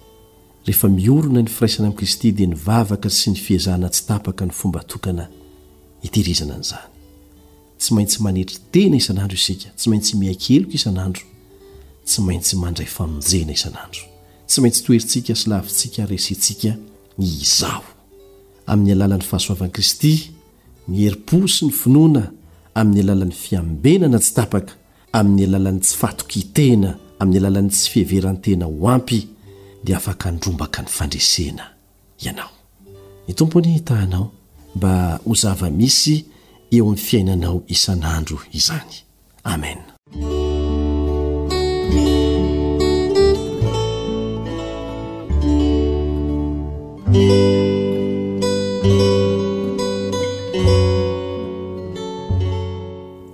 rehefa 0.66 0.88
miorona 0.90 1.42
ny 1.44 1.50
firaisana 1.52 1.90
ai'i 1.92 1.98
kristy 1.98 2.32
dia 2.32 2.48
nyvavaka 2.48 3.10
sy 3.12 3.34
ny 3.34 3.40
fiazana 3.40 3.90
tsy 3.92 4.06
tapaka 4.08 4.46
ny 4.48 4.54
fomba 4.56 4.82
tokana 4.88 5.26
hitehirizana 6.04 6.56
an'izany 6.56 6.86
tsy 7.80 7.90
maintsy 7.96 8.22
manetry 8.24 8.60
tena 8.72 8.96
isan'andro 9.00 9.36
isika 9.38 9.70
tsy 9.76 9.92
maintsy 9.92 10.18
miai-keloka 10.22 10.76
isan'andro 10.80 11.26
tsy 12.08 12.22
maintsy 12.28 12.56
mandray 12.62 12.88
famonjena 12.88 13.52
isanandro 13.58 14.04
tsy 14.48 14.58
maintsy 14.64 14.82
toeryntsika 14.88 15.36
sy 15.36 15.46
lavintsika 15.52 16.08
resentsika 16.10 16.72
yizao 17.20 17.84
amin'ny 18.68 18.96
alalan'ny 18.96 19.28
fahasoavani 19.28 19.74
kristy 19.76 20.14
miherim-po 20.88 21.44
sy 21.48 21.68
ny 21.68 21.76
finoana 21.76 22.24
amin'ny 22.76 23.04
alalan'ny 23.04 23.36
fiambenana 23.36 24.20
tsy 24.24 24.32
tapaka 24.40 24.80
amin'ny 25.12 25.44
alalany 25.50 25.84
tsy 25.84 25.96
fatoka 26.00 26.40
itena 26.40 26.96
amin'ny 27.20 27.44
alalan'ny 27.44 27.70
tsy 27.76 27.92
fiheverantena 27.98 28.66
ho 28.72 28.88
ampy 28.96 29.26
dea 29.84 29.98
afaka 29.98 30.30
andrombaka 30.30 30.82
ny 30.82 30.88
fandresena 30.88 31.66
ianao 32.20 32.50
ny 33.28 33.34
tompony 33.34 33.68
hitahinao 33.74 34.32
mba 34.76 35.20
ho 35.26 35.34
zava 35.36 35.70
misy 35.70 36.26
eo 36.72 36.86
amin'ny 36.86 36.98
fiainanao 37.06 37.64
isan'andro 37.68 38.40
izany 38.52 38.94
amena 39.44 39.84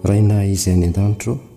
raina 0.04 0.45
izy 0.45 0.70
any 0.72 0.84
an-danitro 0.86 1.49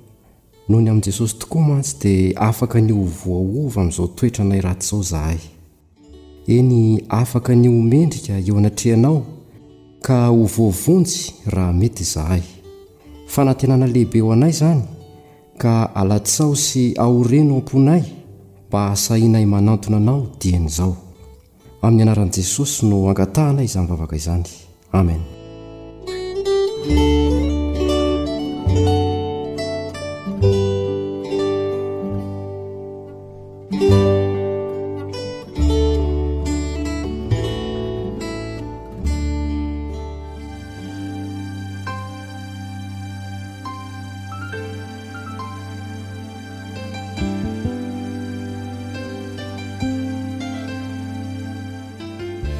noho 0.68 0.80
ny 0.82 0.90
amin'i 0.90 1.02
jesosy 1.04 1.36
tokoa 1.38 1.62
mantsy 1.68 1.98
dia 2.00 2.40
afaka 2.40 2.80
ny 2.80 2.92
ho 2.92 3.04
voahova 3.04 3.80
amin'izao 3.82 4.08
toetra 4.14 4.44
anay 4.44 4.60
ratisao 4.60 5.00
izahay 5.00 5.38
eny 6.46 7.02
afaka 7.08 7.54
ny 7.54 7.68
ho 7.68 7.80
mendrika 7.82 8.38
eo 8.38 8.58
anatrehanao 8.58 9.24
ka 10.02 10.26
ho 10.26 10.44
voavonjy 10.56 11.32
raha 11.46 11.72
mety 11.72 12.02
izahay 12.02 12.42
fanantenana 13.28 13.86
lehibe 13.86 14.20
ho 14.20 14.32
anay 14.32 14.50
izany 14.50 14.82
ka 15.58 15.90
alatsao 15.94 16.54
sy 16.56 16.92
aoreno 16.98 17.54
ho 17.54 17.58
am-ponay 17.58 18.02
mba 18.68 18.80
hasahinay 18.90 19.46
manatona 19.46 19.96
anao 19.96 20.26
dian' 20.40 20.66
izao 20.70 20.96
amin'ny 21.82 22.02
anaran'i 22.02 22.38
jesosy 22.40 22.86
no 22.86 23.08
angatahanay 23.10 23.64
izany 23.66 23.86
vavaka 23.88 24.16
izany 24.16 24.48
amen 24.92 25.22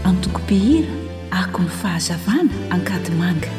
antokompihira 0.05 0.89
ako 1.31 1.63
ny 1.67 1.71
fahazavana 1.83 2.51
ankady 2.71 3.13
manga 3.19 3.51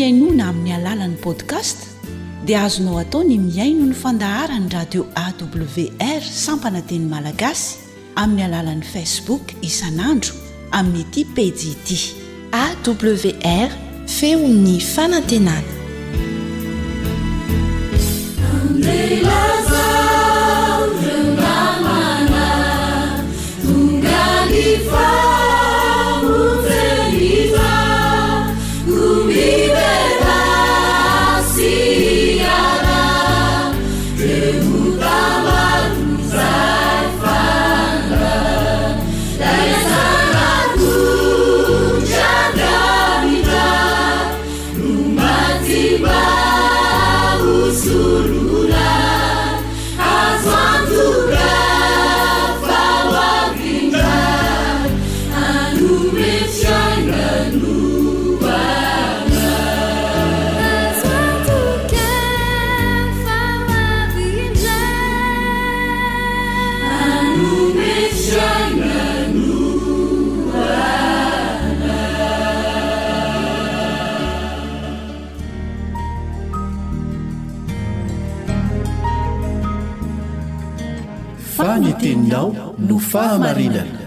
mainona 0.00 0.48
amin'ny 0.50 0.72
alalan'ny 0.78 1.18
podcast 1.26 1.78
dia 2.48 2.60
azonao 2.66 2.96
atao 3.04 3.20
ny 3.30 3.36
miaino 3.46 3.84
ny 3.90 3.96
fandaharany 4.02 4.68
radio 4.76 5.02
awr 5.24 6.22
sampana 6.44 6.80
teny 6.90 7.04
malagasy 7.14 7.72
amin'ny 8.22 8.42
alalan'ni 8.48 8.86
facebook 8.94 9.44
isan'andro 9.70 10.34
amin'ny 10.78 11.02
eti 11.06 11.22
pediity 11.36 11.98
awr 12.64 13.70
feo 14.16 14.40
ny 14.64 14.74
fanantenany 14.94 15.69
fahamarilana 83.10 84.02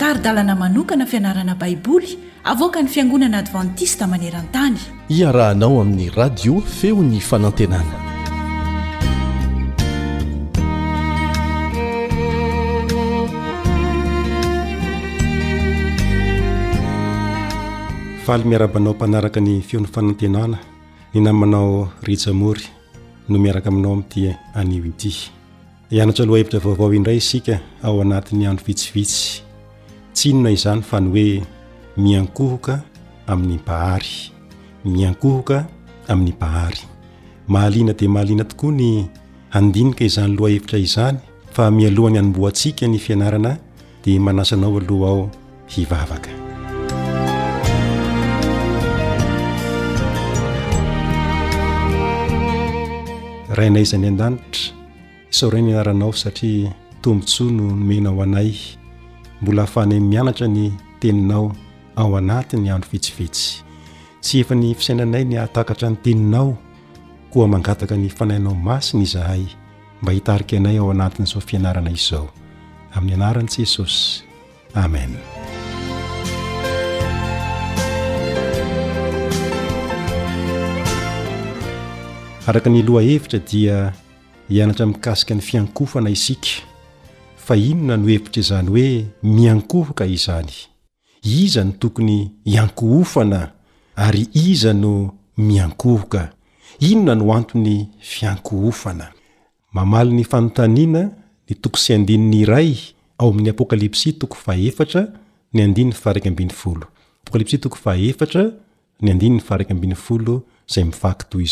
taridalana 0.00 0.54
manokana 0.62 1.06
fianarana 1.06 1.54
baiboly 1.60 2.10
avoaka 2.52 2.82
ny 2.82 2.88
fiangonana 2.90 3.38
advantista 3.42 4.10
maneran-tany 4.10 4.78
iarahanao 5.18 5.78
amin'ny 5.82 6.10
radio 6.18 6.54
feon'ny 6.78 7.20
fanantenana 7.28 8.02
valy 18.26 18.42
miarabanao 18.52 18.96
mpanaraka 18.98 19.38
ny 19.46 19.60
feon'ny 19.70 19.86
fanantenana 19.98 20.58
ny 21.14 21.22
namanao 21.28 21.86
rijamory 22.10 22.66
no 23.30 23.38
miaraka 23.38 23.70
aminao 23.70 23.94
amin'tia 23.94 24.38
aniointy 24.54 25.16
ianatsa 25.90 26.24
loha 26.26 26.38
hevitra 26.38 26.58
vaovao 26.60 26.94
indray 26.94 27.16
isika 27.16 27.58
ao 27.82 28.00
anatin'ny 28.02 28.46
andro 28.50 28.64
vitsivitsy 28.66 29.42
tsiinona 30.14 30.50
izany 30.50 30.82
fa 30.82 30.98
ny 31.00 31.08
hoe 31.10 31.42
miankohoka 31.96 32.74
amin'ny 33.26 33.54
mpahary 33.54 34.30
miankohoka 34.84 35.58
amin'ny 36.08 36.32
mbahary 36.36 36.78
mahaliana 37.48 37.92
dia 37.94 38.08
mahaliana 38.08 38.44
tokoa 38.44 38.70
ny 38.72 39.04
handinika 39.50 40.04
izany 40.04 40.34
lohahevitra 40.36 40.78
izany 40.78 41.18
fa 41.54 41.70
mialohany 41.70 42.16
hanomboaantsika 42.18 42.86
ny 42.90 42.98
fianarana 42.98 43.56
dia 44.04 44.20
manasanao 44.20 44.78
aloha 44.78 45.06
aho 45.10 45.30
hivavaka 45.66 46.30
raina 53.56 53.80
iza 53.80 53.98
ny 53.98 54.06
an-danitra 54.08 54.74
saorai 55.30 55.62
ny 55.62 55.72
anaranao 55.74 56.12
satria 56.12 56.70
tombontsoa 57.02 57.50
no 57.50 57.66
nomenao 57.66 58.22
anay 58.22 58.54
mbola 59.42 59.62
ahafanay 59.62 60.00
mianatra 60.00 60.46
ny 60.48 60.70
teninao 61.00 61.56
ao 61.96 62.16
anatiny 62.16 62.70
andro 62.70 62.90
vetsifetsy 62.92 63.62
sy 64.20 64.40
efa 64.40 64.54
ny 64.54 64.74
fisainanay 64.74 65.24
ny 65.24 65.38
ahatakatra 65.38 65.90
ny 65.90 65.96
teninao 66.02 66.58
koa 67.30 67.48
mangataka 67.48 67.96
ny 67.96 68.08
fanainao 68.08 68.54
masiny 68.54 69.02
izahay 69.02 69.44
mba 70.02 70.12
hitarika 70.12 70.56
ianay 70.56 70.78
ao 70.78 70.90
anatin'izao 70.90 71.42
fianarana 71.42 71.90
izao 71.90 72.30
amin'ny 72.94 73.14
anaran'i 73.14 73.50
jesosy 73.56 74.22
amena 74.74 75.18
araka 82.46 82.70
ny 82.70 82.82
loha 82.86 83.02
hevitra 83.02 83.38
dia 83.52 83.92
hianatra 84.48 84.86
mikasika 84.86 85.34
ny 85.34 85.40
fiankofana 85.40 86.10
isika 86.10 86.48
fa 87.36 87.56
inona 87.56 87.96
no 87.96 88.08
hevitry 88.08 88.40
izany 88.40 88.68
hoe 88.68 89.06
miankohoka 89.22 90.06
izany 90.06 90.50
iza 91.22 91.64
ny 91.64 91.72
tokony 91.72 92.30
iankohofana 92.44 93.52
ary 93.96 94.28
iza 94.32 94.72
no 94.72 95.10
miankohoka 95.38 96.32
inona 96.80 97.14
no 97.14 97.34
antony 97.34 97.88
fiankohofana 97.98 99.08
maln'ny 99.72 100.24
fanotanina 100.24 101.10
o 103.18 103.34
'y 103.34 103.50
apokalps 103.50 104.06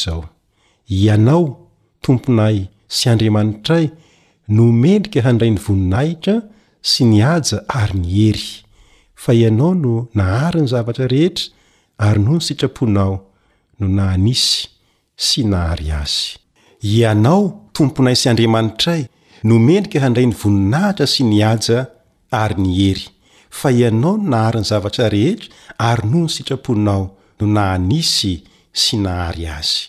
akoinao 0.06 1.68
tomponay 2.02 2.66
sy 2.88 3.08
andriamanitray 3.12 3.90
no 4.56 4.66
mendrika 4.82 5.22
handray 5.26 5.50
ny 5.54 5.58
voninahitra 5.66 6.34
sy 6.90 7.06
niaja 7.12 7.60
ary 7.80 7.96
ny 8.02 8.08
hery 8.16 8.46
fa 9.24 9.32
ianao 9.36 9.72
no 9.84 9.92
nahary 10.20 10.60
ny 10.64 10.68
zavatra 10.74 11.06
rehetra 11.14 11.50
ary 12.08 12.20
noho 12.24 12.36
ny 12.40 12.44
sitraponao 12.48 13.14
no 13.80 13.86
nahanisy 13.98 14.60
sy 15.26 15.44
nahary 15.52 15.88
azy 16.00 16.36
ianao 16.94 17.42
tomponay 17.76 18.16
sy 18.20 18.26
andriamanitray 18.32 19.02
nomendrika 19.48 19.98
handray 20.04 20.26
'ny 20.28 20.36
voninahitra 20.42 21.06
sy 21.14 21.22
niaja 21.32 21.78
ary 22.42 22.56
ny 22.64 22.70
hery 22.80 23.04
fa 23.58 23.68
ianao 23.80 24.16
no 24.18 24.30
naharyny 24.32 24.66
zavatra 24.70 25.08
rehetra 25.16 25.48
ary 25.90 26.04
noho 26.10 26.22
ny 26.28 26.32
sitraponao 26.36 27.02
no 27.40 27.44
nahanisy 27.56 28.34
sy 28.82 28.96
nahary 29.06 29.46
azy 29.58 29.86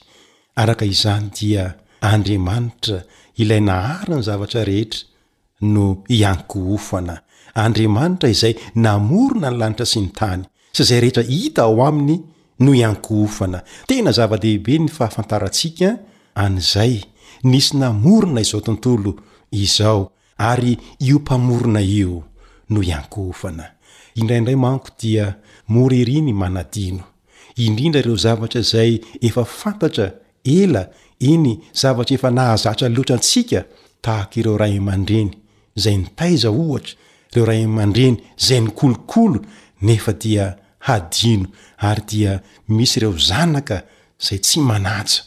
araka 0.55 0.85
izany 0.87 1.27
dia 1.39 1.65
andriamanitra 2.13 2.97
ilay 3.41 3.61
nahary 3.69 4.11
ny 4.15 4.21
zavatra 4.27 4.61
rehetra 4.71 5.01
no 5.73 5.83
hiankoofana 6.13 7.15
andriamanitra 7.63 8.27
izay 8.35 8.53
namorona 8.85 9.49
ny 9.51 9.57
lanitra 9.61 9.85
sy 9.91 9.99
ny 10.03 10.09
tany 10.19 10.43
sy 10.75 10.79
izay 10.85 11.01
rehetra 11.05 11.23
hita 11.31 11.61
ao 11.67 11.77
aminy 11.87 12.17
no 12.63 12.71
hiankoofana 12.79 13.59
tena 13.89 14.11
zava-dehibe 14.17 14.73
ny 14.83 14.89
fahafantarantsiaka 14.97 15.89
an''izay 16.43 16.95
nisy 17.51 17.71
namorona 17.83 18.39
izao 18.45 18.61
tontolo 18.67 19.11
izao 19.65 20.01
ary 20.51 20.73
iompamorona 21.07 21.81
io 21.99 22.15
no 22.71 22.79
iankoofana 22.91 23.65
indraindray 24.19 24.57
manko 24.65 24.89
dia 25.01 25.25
moreriny 25.73 26.31
manadino 26.43 27.03
indrindra 27.65 27.99
ireo 28.03 28.17
zavatra 28.25 28.59
izay 28.65 28.91
efa 29.27 29.43
fantatra 29.59 30.07
ela 30.45 30.89
iny 31.19 31.59
zavatra 31.73 32.15
efa 32.15 32.29
nahazatra 32.31 32.89
ny 32.89 32.95
loatra 32.95 33.15
antsika 33.15 33.65
tahako 34.01 34.39
ireo 34.39 34.57
ra 34.57 34.65
aman-dreny 34.67 35.31
zay 35.75 35.97
ni 35.97 36.07
taiza 36.15 36.49
ohatra 36.49 36.93
ireo 37.33 37.45
ray 37.45 37.61
iman-dreny 37.63 38.17
zay 38.37 38.59
ny 38.61 38.69
kolokolo 38.71 39.39
nefa 39.81 40.13
dia 40.13 40.55
hadino 40.87 41.45
ary 41.89 42.03
dia 42.09 42.31
misy 42.67 42.95
ireo 42.99 43.13
zanaka 43.29 43.77
zay 44.25 44.39
tsy 44.45 44.59
manatsa 44.69 45.21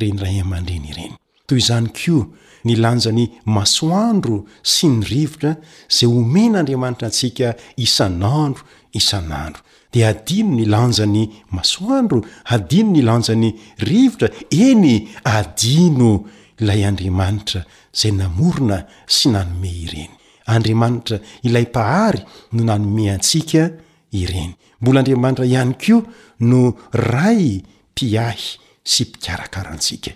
reny 0.00 0.18
ra 0.22 0.28
iaman-dreny 0.30 0.86
ireny 0.92 1.14
toy 1.46 1.58
izany 1.62 1.88
koa 1.98 2.26
ny 2.66 2.74
lanja 2.84 3.10
ny 3.12 3.24
masoandro 3.56 4.36
sy 4.72 4.86
ny 4.88 5.00
rivotra 5.10 5.52
zay 5.96 6.06
omena 6.18 6.58
andriamanitra 6.58 7.06
antsika 7.08 7.48
isan'andro 7.84 8.62
isan'andro 8.98 9.60
dia 9.94 10.08
adino 10.10 10.56
ny 10.58 10.64
lanjany 10.66 11.22
masoandro 11.54 12.18
adino 12.54 12.90
ny 12.96 13.02
lanja 13.08 13.34
ny 13.42 13.48
rivotra 13.88 14.28
eny 14.68 14.94
adino 15.36 16.12
ilay 16.60 16.80
andriamanitra 16.90 17.60
izay 17.94 18.12
namorona 18.18 18.78
sy 19.16 19.26
nanome 19.34 19.70
ireny 19.86 20.10
andriamanitra 20.54 21.16
ilay 21.46 21.64
mpahary 21.70 22.22
no 22.56 22.60
nanome 22.68 23.06
antsika 23.14 23.62
ireny 24.20 24.52
mbola 24.80 24.98
andriamanitra 25.00 25.46
ihany 25.52 25.74
kioa 25.74 26.02
no 26.50 26.62
ray 27.10 27.62
mpiahy 27.92 28.44
sy 28.92 29.02
mpikarakarantsika 29.10 30.10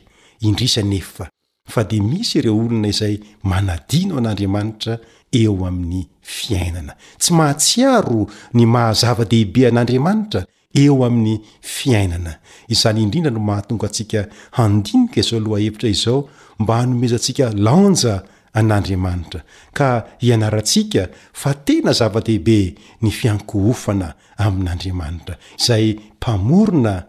indrisanyefa 0.47 1.25
fa 1.73 1.85
dia 1.85 2.03
misy 2.03 2.39
ireo 2.39 2.59
olona 2.59 2.89
izay 2.89 3.15
manadino 3.43 4.19
an'andriamanitra 4.19 4.99
eo 5.33 5.55
amin'ny 5.69 6.03
fiainana 6.39 6.93
tsy 7.21 7.31
mahatsiaro 7.39 8.21
ny 8.57 8.65
mahazava-dehibe 8.75 9.63
an'andriamanitra 9.69 10.41
eo 10.83 10.97
amin'ny 11.09 11.37
fiainana 11.75 12.33
izany 12.73 12.99
indrindra 13.03 13.31
no 13.33 13.41
mahatonga 13.51 13.87
antsika 13.89 14.21
handinika 14.59 15.17
izao 15.21 15.37
aloha 15.41 15.61
hevitra 15.61 15.89
izao 15.91 16.19
mba 16.61 16.75
hanomezantsika 16.81 17.45
lanja 17.67 18.15
an'andriamanitra 18.59 19.41
ka 19.77 19.89
hianarantsika 20.23 21.03
fa 21.41 21.55
tena 21.67 21.93
zava-dehibe 21.99 22.59
ny 23.03 23.11
fiankohofana 23.19 24.09
amin'andriamanitra 24.45 25.35
izay 25.61 25.93
mpamorona 26.17 27.03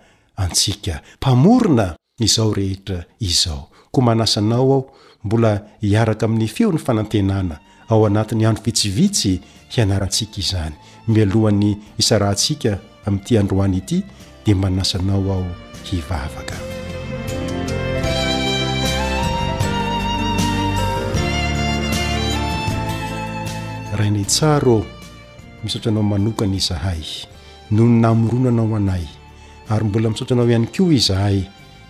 antsika 0.44 1.02
mpamorona 1.22 1.96
izao 2.20 2.54
rehetra 2.54 3.04
izao 3.20 3.70
ko 3.92 4.02
manasanao 4.02 4.60
aho 4.70 4.78
mbola 5.24 5.52
hiaraka 5.82 6.26
amin'ny 6.26 6.48
feon'ny 6.48 6.78
fanantenana 6.86 7.60
ao 7.90 8.06
anatin'ny 8.06 8.46
andro 8.48 8.64
vitsivitsy 8.68 9.34
hianarantsika 9.76 10.38
izany 10.42 10.74
mialohan'ny 11.10 11.72
isarahantsika 12.02 12.72
ami'ity 13.08 13.36
androany 13.42 13.78
ity 13.82 13.98
dia 14.46 14.56
manasanao 14.56 15.26
aho 15.34 15.46
hivavaka 15.90 16.56
rainay 23.98 24.26
tsaro 24.32 24.80
misaotranao 25.64 26.04
manokana 26.12 26.56
izahay 26.62 27.02
noho 27.74 27.88
ny 27.90 27.98
namoronanao 28.04 28.76
anay 28.80 29.06
ary 29.74 29.86
mbola 29.90 30.08
misaotranao 30.14 30.46
ihany 30.50 30.68
koa 30.78 30.94
izahay 31.00 31.38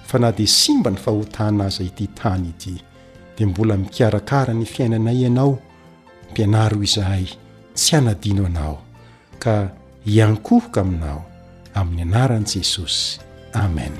fa 0.07 0.15
na 0.19 0.31
dia 0.31 0.47
si 0.47 0.71
mba 0.79 0.89
ny 0.91 0.97
fahotana 1.05 1.65
aza 1.67 1.83
ity 1.83 2.07
tany 2.07 2.47
ity 2.55 2.75
di 3.37 3.45
mbola 3.45 3.75
mikarakara 3.77 4.53
ny 4.55 4.63
fiainanay 4.65 5.21
ianao 5.27 5.59
mpianaro 6.31 6.77
izahay 6.85 7.25
tsy 7.73 7.97
anadino 7.97 8.45
anao 8.45 8.85
ka 9.41 9.73
iankohoka 10.05 10.81
aminao 10.85 11.21
amin'ny 11.73 12.01
anaran'i 12.05 12.45
jesosy 12.53 13.17
amen 13.57 13.93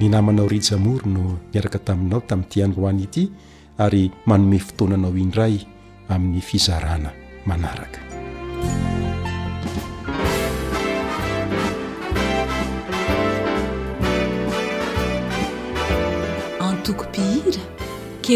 ny 0.00 0.06
namanao 0.08 0.46
ry 0.48 0.58
jamoro 0.62 1.04
no 1.10 1.22
miaraka 1.50 1.78
taminao 1.82 2.22
tamin'ny 2.22 2.50
tiany 2.50 2.72
roany 2.78 3.02
ity 3.10 3.24
ary 3.82 4.08
manome 4.30 4.58
fotoananao 4.62 5.14
indray 5.18 5.58
amin'ny 6.08 6.40
fizarana 6.40 7.10
manaraka 7.50 8.09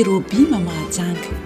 erobima 0.01 0.59
mahajanga 0.61 1.44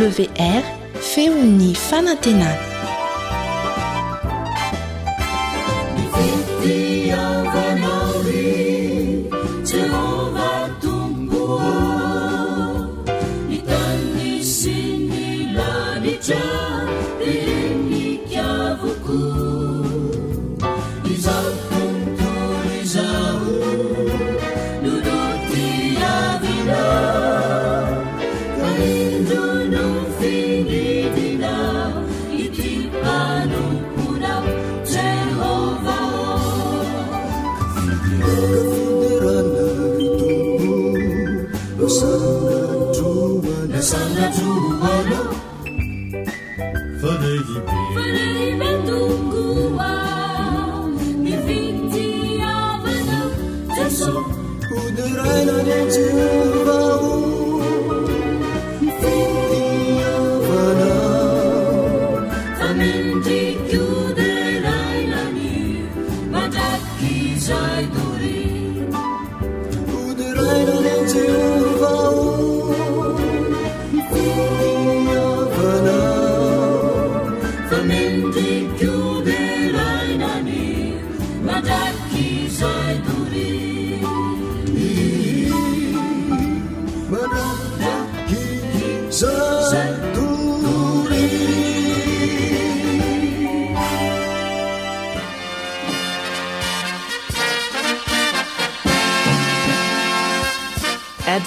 wr 0.00 0.62
فeoni 1.00 1.74
فana 1.74 2.16
tena 2.16 2.69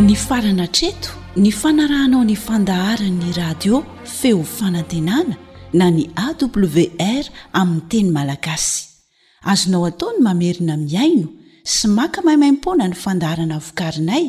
any 0.00 0.14
farana 0.14 0.66
treto 0.76 1.10
ny 1.36 1.50
fanarahnao 1.60 2.24
nyfandaharanny 2.28 3.32
radio 3.36 3.84
feo 4.18 4.44
fanantenana 4.58 5.36
na 5.72 5.90
ny 5.90 6.04
awr 6.24 7.24
aminny 7.52 7.80
teny 7.88 8.10
malagasy 8.12 8.84
azonao 9.52 9.84
ataony 9.90 10.18
mamerina 10.26 10.76
miaino 10.76 11.28
sy 11.74 11.88
maka 11.98 12.20
mahaimaimpona 12.22 12.84
ny 12.88 12.94
fandaharana 12.94 13.58
vokarinay 13.66 14.24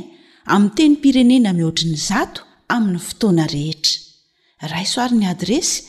ami 0.45 0.69
teny 0.75 0.95
pirenena 1.03 1.53
mihoatriny 1.53 1.97
zato 2.09 2.41
amin'ny 2.75 2.99
fotoana 3.07 3.45
rehetra 3.45 4.73
raisoarin'ny 4.73 5.27
adresy 5.33 5.88